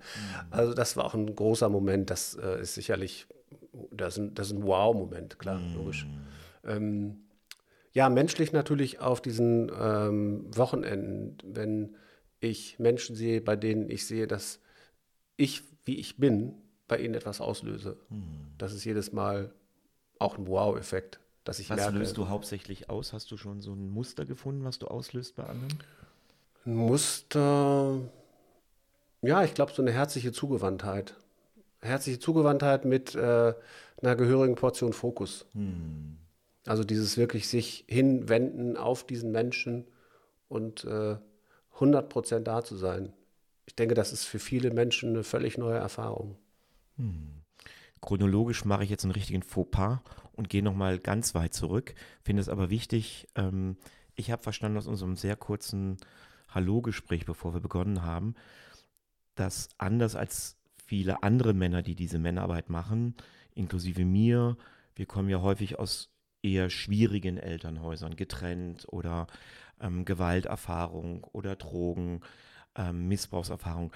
[0.51, 2.11] Also das war auch ein großer Moment.
[2.11, 3.27] Das äh, ist sicherlich,
[3.93, 5.75] das ist ein, das ist ein Wow-Moment, klar, mm.
[5.77, 6.07] logisch.
[6.65, 7.29] Ähm,
[7.93, 11.97] ja, menschlich natürlich auf diesen ähm, Wochenenden, wenn
[12.41, 14.61] ich Menschen sehe, bei denen ich sehe, dass
[15.37, 16.55] ich, wie ich bin,
[16.89, 17.97] bei ihnen etwas auslöse.
[18.09, 18.57] Mm.
[18.59, 19.53] Das ist jedes Mal
[20.19, 21.99] auch ein Wow-Effekt dass ich was merke.
[21.99, 23.13] löst du hauptsächlich aus?
[23.13, 25.77] Hast du schon so ein Muster gefunden, was du auslöst bei anderen?
[26.65, 27.99] Ein Muster,
[29.23, 31.15] ja, ich glaube, so eine herzliche Zugewandtheit.
[31.81, 33.55] Herzliche Zugewandtheit mit äh,
[34.01, 35.47] einer gehörigen Portion Fokus.
[35.53, 36.19] Hm.
[36.67, 39.87] Also dieses wirklich sich hinwenden auf diesen Menschen
[40.49, 41.17] und äh,
[41.79, 43.13] 100% da zu sein.
[43.67, 46.37] Ich denke, das ist für viele Menschen eine völlig neue Erfahrung.
[46.97, 47.43] Hm.
[48.03, 50.01] chronologisch mache ich jetzt einen richtigen Fauxpas
[50.33, 51.95] und gehe nochmal ganz weit zurück.
[52.23, 53.77] Finde es aber wichtig, ähm,
[54.15, 55.97] ich habe verstanden aus unserem sehr kurzen
[56.49, 58.35] Hallo-Gespräch, bevor wir begonnen haben,
[59.35, 63.15] dass anders als viele andere Männer, die diese Männerarbeit machen,
[63.55, 64.57] inklusive mir,
[64.95, 66.11] wir kommen ja häufig aus
[66.43, 69.27] eher schwierigen Elternhäusern, getrennt oder
[69.81, 72.21] ähm, Gewalterfahrung oder Drogen,
[72.77, 73.93] ähm, Missbrauchserfahrung.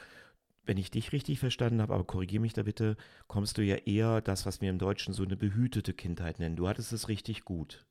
[0.64, 2.96] Wenn ich dich richtig verstanden habe, aber korrigiere mich da bitte,
[3.28, 6.56] kommst du ja eher das, was wir im Deutschen so eine behütete Kindheit nennen.
[6.56, 7.86] Du hattest es richtig gut.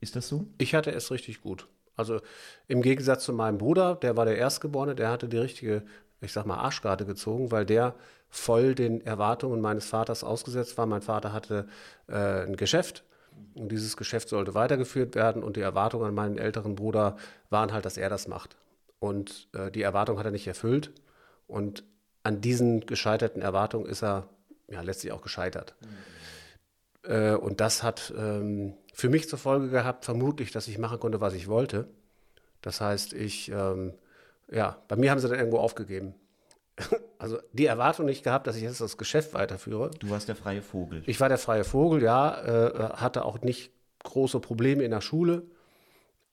[0.00, 0.46] Ist das so?
[0.58, 1.68] Ich hatte es richtig gut.
[1.96, 2.20] Also
[2.68, 5.82] im Gegensatz zu meinem Bruder, der war der Erstgeborene, der hatte die richtige,
[6.20, 7.94] ich sag mal, Arschkarte gezogen, weil der
[8.28, 10.86] voll den Erwartungen meines Vaters ausgesetzt war.
[10.86, 11.66] Mein Vater hatte
[12.06, 13.04] äh, ein Geschäft
[13.54, 17.16] und dieses Geschäft sollte weitergeführt werden und die Erwartungen an meinen älteren Bruder
[17.50, 18.56] waren halt, dass er das macht.
[18.98, 20.92] Und äh, die Erwartung hat er nicht erfüllt
[21.46, 21.84] und
[22.22, 24.28] an diesen gescheiterten Erwartungen ist er
[24.68, 25.74] ja letztlich auch gescheitert.
[25.80, 27.10] Mhm.
[27.10, 31.20] Äh, und das hat ähm, für mich zur Folge gehabt, vermutlich, dass ich machen konnte,
[31.20, 31.88] was ich wollte.
[32.60, 33.94] Das heißt, ich, ähm,
[34.50, 36.14] ja, bei mir haben sie dann irgendwo aufgegeben.
[37.18, 39.90] also die Erwartung nicht gehabt, dass ich jetzt das Geschäft weiterführe.
[39.98, 41.02] Du warst der freie Vogel.
[41.06, 43.72] Ich war der freie Vogel, ja, äh, hatte auch nicht
[44.04, 45.42] große Probleme in der Schule.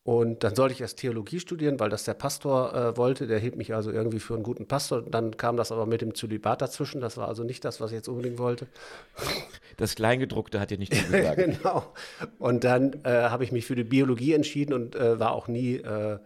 [0.05, 3.25] Und dann sollte ich erst Theologie studieren, weil das der Pastor äh, wollte.
[3.25, 5.01] Der hielt mich also irgendwie für einen guten Pastor.
[5.01, 7.01] Dann kam das aber mit dem Zölibat dazwischen.
[7.01, 8.67] Das war also nicht das, was ich jetzt unbedingt wollte.
[9.77, 11.37] Das Kleingedruckte hat dir nicht gesagt.
[11.37, 11.91] genau.
[12.37, 15.77] Und dann äh, habe ich mich für die Biologie entschieden und äh, war auch nie
[15.77, 16.19] äh,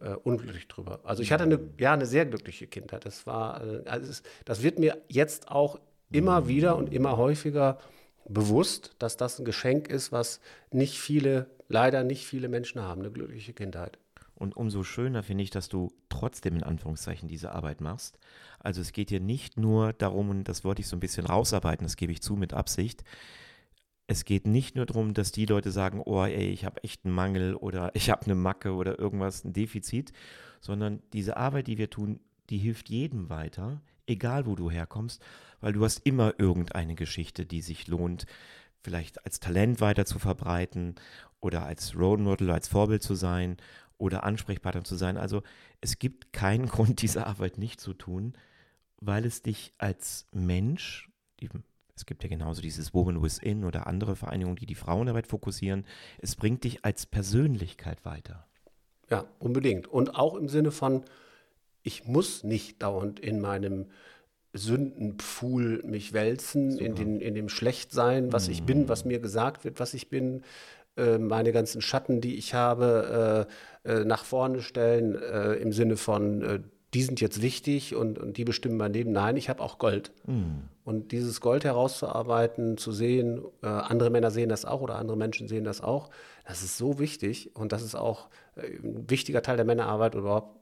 [0.00, 1.00] äh, unglücklich drüber.
[1.04, 3.04] Also ich hatte eine, ja, eine sehr glückliche Kindheit.
[3.04, 5.78] Das war, äh, also das wird mir jetzt auch
[6.10, 7.78] immer wieder und immer häufiger
[8.28, 13.10] bewusst, dass das ein Geschenk ist, was nicht viele, leider nicht viele Menschen haben, eine
[13.10, 13.98] glückliche Kindheit.
[14.34, 18.18] Und umso schöner finde ich, dass du trotzdem in Anführungszeichen diese Arbeit machst.
[18.58, 21.86] Also es geht dir nicht nur darum, und das wollte ich so ein bisschen rausarbeiten,
[21.86, 23.02] das gebe ich zu mit Absicht,
[24.08, 27.14] es geht nicht nur darum, dass die Leute sagen, oh ey, ich habe echt einen
[27.14, 30.12] Mangel oder ich habe eine Macke oder irgendwas, ein Defizit,
[30.60, 35.22] sondern diese Arbeit, die wir tun, die hilft jedem weiter, egal wo du herkommst,
[35.60, 38.26] weil du hast immer irgendeine Geschichte, die sich lohnt,
[38.86, 40.94] vielleicht als Talent weiter zu verbreiten
[41.40, 43.56] oder als Role Model, als Vorbild zu sein
[43.98, 45.16] oder Ansprechpartner zu sein.
[45.16, 45.42] Also
[45.80, 48.34] es gibt keinen Grund, diese Arbeit nicht zu tun,
[49.00, 51.48] weil es dich als Mensch, die
[51.96, 55.84] es gibt ja genauso dieses Woman Within oder andere Vereinigungen, die die Frauenarbeit fokussieren.
[56.18, 58.46] Es bringt dich als Persönlichkeit weiter.
[59.10, 59.88] Ja, unbedingt.
[59.88, 61.02] Und auch im Sinne von,
[61.82, 63.86] ich muss nicht dauernd in meinem
[64.56, 68.52] Sündenpfuhl mich wälzen, in, den, in dem Schlechtsein, was mm.
[68.52, 70.42] ich bin, was mir gesagt wird, was ich bin,
[70.96, 73.46] äh, meine ganzen Schatten, die ich habe,
[73.84, 76.60] äh, äh, nach vorne stellen, äh, im Sinne von, äh,
[76.94, 79.12] die sind jetzt wichtig und, und die bestimmen mein Leben.
[79.12, 80.12] Nein, ich habe auch Gold.
[80.24, 80.62] Mm.
[80.84, 85.48] Und dieses Gold herauszuarbeiten, zu sehen, äh, andere Männer sehen das auch oder andere Menschen
[85.48, 86.10] sehen das auch,
[86.46, 90.22] das ist so wichtig und das ist auch äh, ein wichtiger Teil der Männerarbeit oder
[90.22, 90.55] überhaupt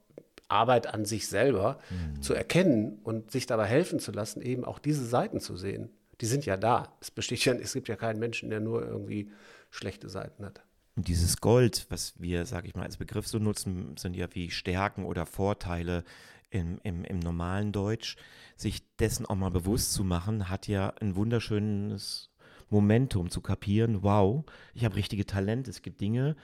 [0.48, 2.20] Arbeit an sich selber mm.
[2.20, 5.90] zu erkennen und sich dabei helfen zu lassen, eben auch diese Seiten zu sehen.
[6.20, 6.96] Die sind ja da.
[7.00, 9.30] Es besteht ja, es gibt ja keinen Menschen, der nur irgendwie
[9.70, 10.62] schlechte Seiten hat.
[10.96, 14.50] Und dieses Gold, was wir, sage ich mal, als Begriff so nutzen, sind ja wie
[14.50, 16.04] Stärken oder Vorteile
[16.50, 18.16] im, im, im normalen Deutsch.
[18.56, 22.30] Sich dessen auch mal bewusst zu machen, hat ja ein wunderschönes
[22.70, 26.36] Momentum zu kapieren, wow, ich habe richtige Talente, es gibt Dinge,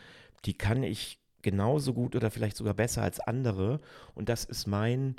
[0.44, 3.80] die kann ich genauso gut oder vielleicht sogar besser als andere.
[4.14, 5.16] Und das ist mein,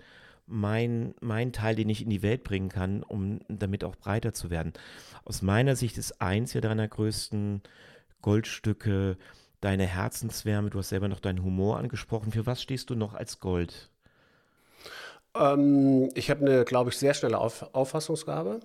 [0.47, 4.49] mein, mein Teil, den ich in die Welt bringen kann, um damit auch breiter zu
[4.49, 4.73] werden.
[5.25, 7.61] Aus meiner Sicht ist eins ja deiner größten
[8.21, 9.17] Goldstücke,
[9.61, 12.31] deine Herzenswärme, du hast selber noch deinen Humor angesprochen.
[12.31, 13.89] Für was stehst du noch als Gold?
[15.35, 18.59] Ähm, ich habe eine, glaube ich, sehr schnelle Auf Auffassungsgabe.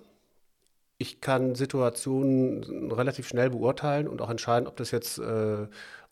[0.99, 5.67] Ich kann Situationen relativ schnell beurteilen und auch entscheiden, ob das jetzt äh,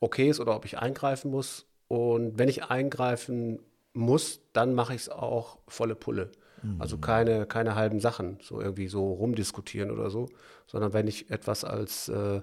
[0.05, 1.65] okay ist oder ob ich eingreifen muss.
[1.87, 3.59] Und wenn ich eingreifen
[3.93, 6.31] muss, dann mache ich es auch volle Pulle.
[6.63, 6.81] Mhm.
[6.81, 10.29] Also keine, keine halben Sachen, so irgendwie so rumdiskutieren oder so,
[10.67, 12.41] sondern wenn ich etwas als äh,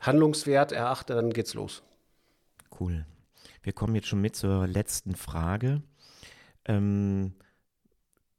[0.00, 1.82] handlungswert erachte, dann geht's los.
[2.78, 3.06] Cool.
[3.62, 5.82] Wir kommen jetzt schon mit zur letzten Frage.
[6.64, 7.34] Ähm,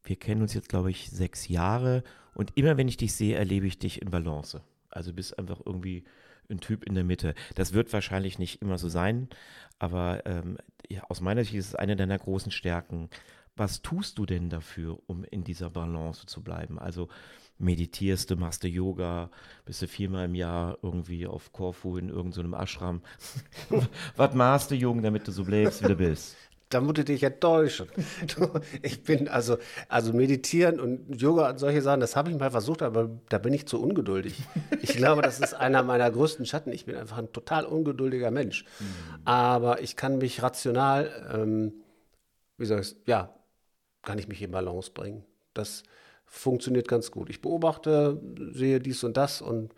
[0.04, 3.68] wir kennen uns jetzt, glaube ich, sechs Jahre und immer wenn ich dich sehe, erlebe
[3.68, 4.62] ich dich in Balance.
[4.90, 6.04] Also bist einfach irgendwie
[6.50, 7.36] ein Typ in der Mitte.
[7.56, 9.30] Das wird wahrscheinlich nicht immer so sein,
[9.78, 10.58] aber ähm,
[10.90, 13.10] ja, aus meiner Sicht ist es eine deiner großen Stärken.
[13.56, 16.80] Was tust du denn dafür, um in dieser Balance zu bleiben?
[16.80, 17.10] Also
[17.58, 19.30] meditierst du, machst du Yoga,
[19.66, 23.02] bist du viermal im Jahr irgendwie auf Korfu in irgendeinem so Ashram.
[24.16, 26.38] Was machst du, Jung, damit du so bleibst, wie du bist?
[26.70, 27.88] Da muss ich dich enttäuschen.
[28.82, 29.58] Ich bin also,
[29.88, 33.54] also meditieren und Yoga und solche Sachen, das habe ich mal versucht, aber da bin
[33.54, 34.36] ich zu ungeduldig.
[34.82, 36.72] Ich glaube, das ist einer meiner größten Schatten.
[36.72, 38.66] Ich bin einfach ein total ungeduldiger Mensch.
[38.80, 39.26] Mhm.
[39.26, 41.74] Aber ich kann mich rational, ähm,
[42.58, 43.34] wie soll ich ja,
[44.04, 45.26] kann ich mich in Balance bringen.
[45.54, 45.84] Das
[46.26, 47.30] funktioniert ganz gut.
[47.30, 48.22] Ich beobachte,
[48.54, 49.74] sehe dies und das und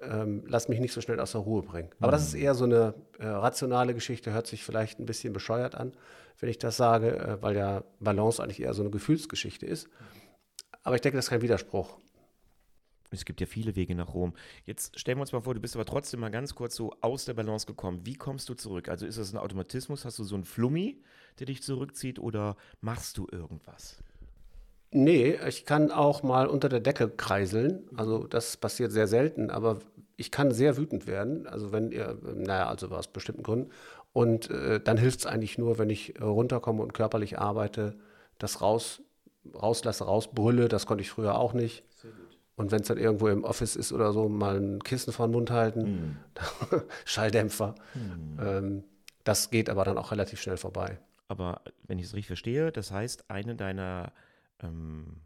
[0.00, 1.90] ähm, lass mich nicht so schnell aus der Ruhe bringen.
[1.98, 2.12] Aber mhm.
[2.12, 5.92] das ist eher so eine äh, rationale Geschichte, hört sich vielleicht ein bisschen bescheuert an,
[6.38, 9.88] wenn ich das sage, äh, weil ja Balance eigentlich eher so eine Gefühlsgeschichte ist.
[10.82, 11.98] Aber ich denke, das ist kein Widerspruch.
[13.10, 14.34] Es gibt ja viele Wege nach Rom.
[14.64, 17.24] Jetzt stellen wir uns mal vor, du bist aber trotzdem mal ganz kurz so aus
[17.24, 18.04] der Balance gekommen.
[18.04, 18.88] Wie kommst du zurück?
[18.88, 20.04] Also ist das ein Automatismus?
[20.04, 21.02] Hast du so einen Flummi,
[21.38, 24.02] der dich zurückzieht oder machst du irgendwas?
[24.90, 27.84] Nee, ich kann auch mal unter der Decke kreiseln.
[27.96, 29.78] Also das passiert sehr selten, aber
[30.16, 31.46] ich kann sehr wütend werden.
[31.46, 33.70] Also wenn ihr, naja, also aus bestimmten Gründen.
[34.12, 37.96] Und äh, dann hilft es eigentlich nur, wenn ich runterkomme und körperlich arbeite,
[38.38, 39.02] das raus,
[39.54, 40.68] rauslasse, rausbrülle.
[40.68, 41.84] Das konnte ich früher auch nicht.
[42.56, 45.32] Und wenn es dann irgendwo im Office ist oder so, mal ein Kissen vor den
[45.32, 46.18] Mund halten,
[46.72, 46.82] hm.
[47.04, 47.76] Schalldämpfer.
[47.92, 48.38] Hm.
[48.40, 48.84] Ähm,
[49.22, 50.98] das geht aber dann auch relativ schnell vorbei.
[51.28, 54.12] Aber wenn ich es richtig verstehe, das heißt, eine deiner
[54.62, 55.22] ähm,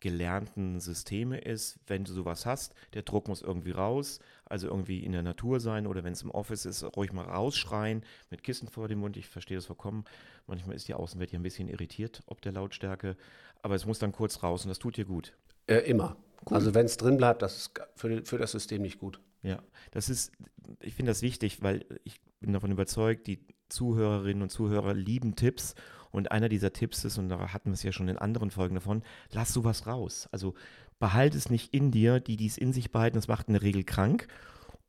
[0.00, 5.12] gelernten Systeme ist, wenn du sowas hast, der Druck muss irgendwie raus, also irgendwie in
[5.12, 8.88] der Natur sein oder wenn es im Office ist, ruhig mal rausschreien mit Kissen vor
[8.88, 9.18] dem Mund.
[9.18, 10.04] Ich verstehe das vollkommen.
[10.46, 13.16] Manchmal ist die Außenwelt ja ein bisschen irritiert ob der Lautstärke,
[13.62, 15.36] aber es muss dann kurz raus und das tut dir gut.
[15.66, 16.16] Äh, immer.
[16.48, 16.56] Cool.
[16.56, 19.20] Also wenn es drin bleibt, das ist für, für das System nicht gut.
[19.42, 20.32] Ja, das ist,
[20.80, 25.74] ich finde das wichtig, weil ich bin davon überzeugt, die Zuhörerinnen und Zuhörer lieben Tipps
[26.10, 28.74] und einer dieser Tipps ist, und da hatten wir es ja schon in anderen Folgen
[28.74, 29.02] davon,
[29.32, 30.28] lass sowas raus.
[30.32, 30.54] Also
[30.98, 33.84] behalte es nicht in dir, die dies in sich behalten, das macht in der Regel
[33.84, 34.28] krank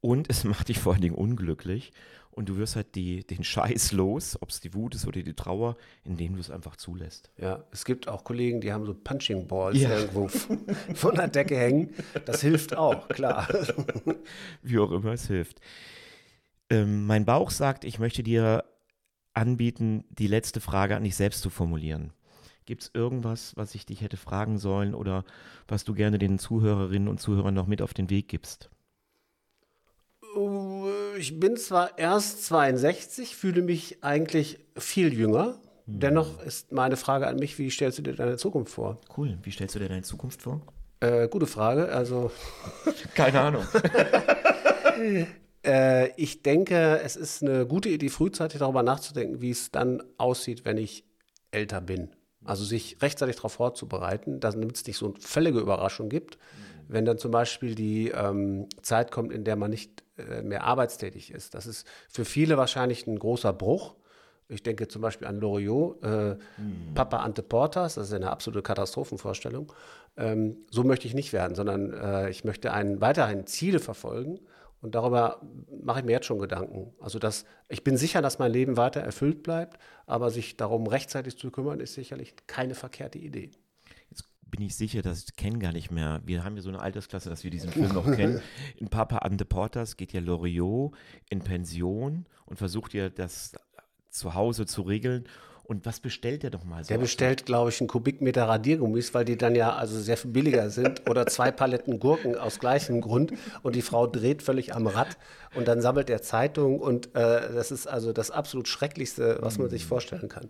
[0.02, 1.92] und es macht dich vor allen Dingen unglücklich.
[2.34, 5.34] Und du wirst halt die, den Scheiß los, ob es die Wut ist oder die
[5.34, 7.30] Trauer, indem du es einfach zulässt.
[7.38, 9.98] Ja, es gibt auch Kollegen, die haben so Punching Balls ja.
[10.00, 11.94] irgendwo von der Decke hängen.
[12.26, 13.50] Das hilft auch, klar.
[14.64, 15.60] Wie auch immer es hilft.
[16.70, 18.64] Ähm, mein Bauch sagt, ich möchte dir
[19.34, 22.14] anbieten, die letzte Frage an dich selbst zu formulieren.
[22.66, 25.26] Gibt es irgendwas, was ich dich hätte fragen sollen oder
[25.68, 28.70] was du gerne den Zuhörerinnen und Zuhörern noch mit auf den Weg gibst?
[30.36, 35.60] Äh, ich bin zwar erst 62, fühle mich eigentlich viel jünger.
[35.86, 36.00] Hm.
[36.00, 39.00] Dennoch ist meine Frage an mich, wie stellst du dir deine Zukunft vor?
[39.18, 39.38] Cool.
[39.44, 40.62] Wie stellst du dir deine Zukunft vor?
[41.00, 41.90] Äh, gute Frage.
[41.92, 42.32] Also.
[43.16, 43.66] Keine Ahnung.
[45.66, 50.66] Äh, ich denke, es ist eine gute Idee, frühzeitig darüber nachzudenken, wie es dann aussieht,
[50.66, 51.06] wenn ich
[51.52, 52.10] älter bin.
[52.44, 56.38] Also sich rechtzeitig darauf vorzubereiten, damit es nicht so eine völlige Überraschung gibt.
[56.88, 61.32] Wenn dann zum Beispiel die ähm, Zeit kommt, in der man nicht äh, mehr arbeitstätig
[61.32, 61.54] ist.
[61.54, 63.96] Das ist für viele wahrscheinlich ein großer Bruch.
[64.50, 66.94] Ich denke zum Beispiel an Loriot, äh, mhm.
[66.94, 69.72] Papa Ante Portas, das ist eine absolute Katastrophenvorstellung.
[70.18, 74.40] Ähm, so möchte ich nicht werden, sondern äh, ich möchte einen, weiterhin Ziele verfolgen
[74.82, 75.42] und darüber
[75.84, 76.94] mache ich mir jetzt schon Gedanken.
[77.00, 81.38] Also dass, ich bin sicher, dass mein Leben weiter erfüllt bleibt, aber sich darum rechtzeitig
[81.38, 83.52] zu kümmern, ist sicherlich keine verkehrte Idee.
[84.10, 86.22] Jetzt bin ich sicher, dass ich kenne gar nicht mehr.
[86.26, 88.42] Wir haben ja so eine Altersklasse, dass wir diesen Film noch kennen.
[88.78, 90.94] In Papa and the Porters geht ja Loriot
[91.30, 93.54] in Pension und versucht ja das
[94.10, 95.26] zu Hause zu regeln
[95.72, 96.90] und was bestellt der doch mal so?
[96.90, 100.70] Der bestellt, glaube ich, einen Kubikmeter Radiergummis, weil die dann ja also sehr viel billiger
[100.70, 101.10] sind.
[101.10, 103.32] Oder zwei Paletten Gurken aus gleichem Grund.
[103.64, 105.18] Und die Frau dreht völlig am Rad.
[105.56, 106.82] Und dann sammelt er Zeitungen.
[106.82, 110.50] Und äh, das ist also das absolut Schrecklichste, was man sich vorstellen kann.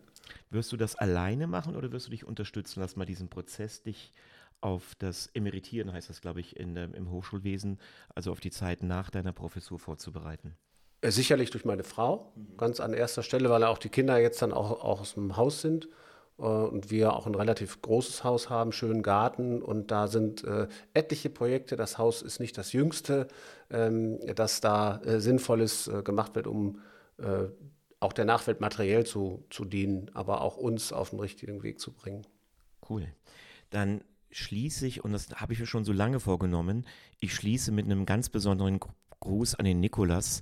[0.50, 2.80] Wirst du das alleine machen oder wirst du dich unterstützen?
[2.80, 4.14] Lass mal diesen Prozess dich
[4.60, 7.78] auf das Emeritieren, heißt das, glaube ich, in, im Hochschulwesen,
[8.16, 10.56] also auf die Zeit nach deiner Professur vorzubereiten.
[11.02, 14.54] Äh, sicherlich durch meine Frau, ganz an erster Stelle, weil auch die Kinder jetzt dann
[14.54, 15.90] auch, auch aus dem Haus sind
[16.38, 20.68] äh, und wir auch ein relativ großes Haus haben, schönen Garten und da sind äh,
[20.94, 21.76] etliche Projekte.
[21.76, 23.28] Das Haus ist nicht das jüngste,
[23.72, 26.80] ähm, dass da äh, Sinnvolles äh, gemacht wird, um
[27.18, 27.46] äh,
[28.00, 31.92] auch der Nachwelt materiell zu, zu dienen, aber auch uns auf den richtigen Weg zu
[31.94, 32.26] bringen.
[32.88, 33.08] Cool.
[33.70, 36.86] Dann schließe ich, und das habe ich mir schon so lange vorgenommen,
[37.20, 38.80] ich schließe mit einem ganz besonderen
[39.20, 40.42] Gruß an den Nikolas,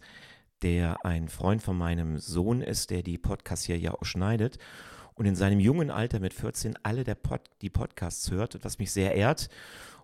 [0.62, 4.58] der ein Freund von meinem Sohn ist, der die Podcasts hier ja auch schneidet
[5.16, 8.92] und in seinem jungen Alter mit 14 alle der Pod, die Podcasts hört, was mich
[8.92, 9.50] sehr ehrt.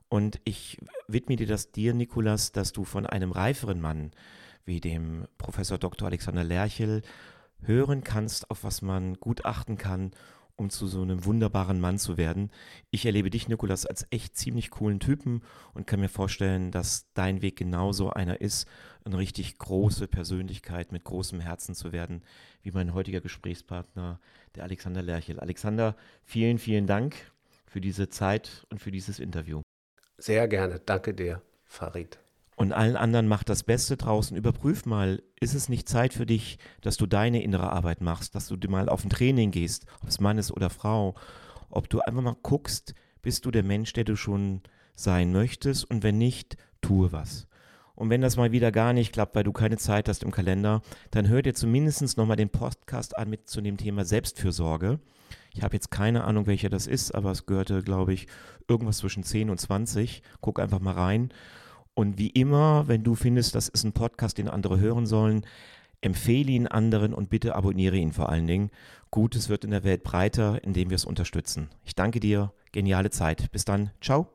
[0.10, 0.78] Und ich
[1.08, 4.12] widme dir das dir, Nikolas, dass du von einem reiferen Mann
[4.66, 6.08] wie dem Professor Dr.
[6.08, 7.02] Alexander Lerchel
[7.62, 10.12] hören kannst, auf was man gut achten kann
[10.56, 12.52] um zu so einem wunderbaren Mann zu werden.
[12.92, 15.42] Ich erlebe dich, Nikolas, als echt ziemlich coolen Typen
[15.74, 18.68] und kann mir vorstellen, dass dein Weg genauso einer ist,
[19.04, 22.24] eine richtig große Persönlichkeit mit großem Herzen zu werden,
[22.62, 24.20] wie mein heutiger Gesprächspartner,
[24.56, 25.40] der Alexander Lerchel.
[25.40, 27.16] Alexander, vielen, vielen Dank
[27.68, 29.62] für diese Zeit und für dieses Interview.
[30.18, 30.80] Sehr gerne.
[30.80, 32.20] Danke dir, Farid.
[32.56, 34.38] Und allen anderen macht das Beste draußen.
[34.38, 38.48] Überprüf mal, ist es nicht Zeit für dich, dass du deine innere Arbeit machst, dass
[38.48, 41.16] du mal auf ein Training gehst, ob es Mann ist oder Frau,
[41.70, 44.62] ob du einfach mal guckst, bist du der Mensch, der du schon
[44.96, 47.48] sein möchtest und wenn nicht, tue was.
[47.96, 50.82] Und wenn das mal wieder gar nicht klappt, weil du keine Zeit hast im Kalender,
[51.12, 55.00] dann hör dir zumindest nochmal den Podcast an mit zu dem Thema Selbstfürsorge.
[55.54, 58.28] Ich habe jetzt keine Ahnung, welcher das ist, aber es gehörte, glaube ich,
[58.68, 60.22] irgendwas zwischen 10 und 20.
[60.42, 61.30] Guck einfach mal rein.
[61.96, 65.46] Und wie immer, wenn du findest, das ist ein Podcast, den andere hören sollen,
[66.02, 68.70] empfehle ihn anderen und bitte abonniere ihn vor allen Dingen.
[69.12, 71.70] Gutes wird in der Welt breiter, indem wir es unterstützen.
[71.86, 72.52] Ich danke dir.
[72.74, 73.50] Geniale Zeit.
[73.52, 73.92] Bis dann.
[74.02, 74.28] Ciao.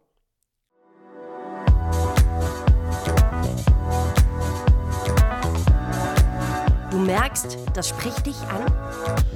[6.90, 8.64] Du merkst, das spricht dich an?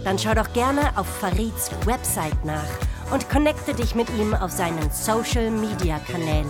[0.02, 2.64] Dann schau doch gerne auf Farids Website nach
[3.12, 6.48] und connecte dich mit ihm auf seinen Social Media Kanälen.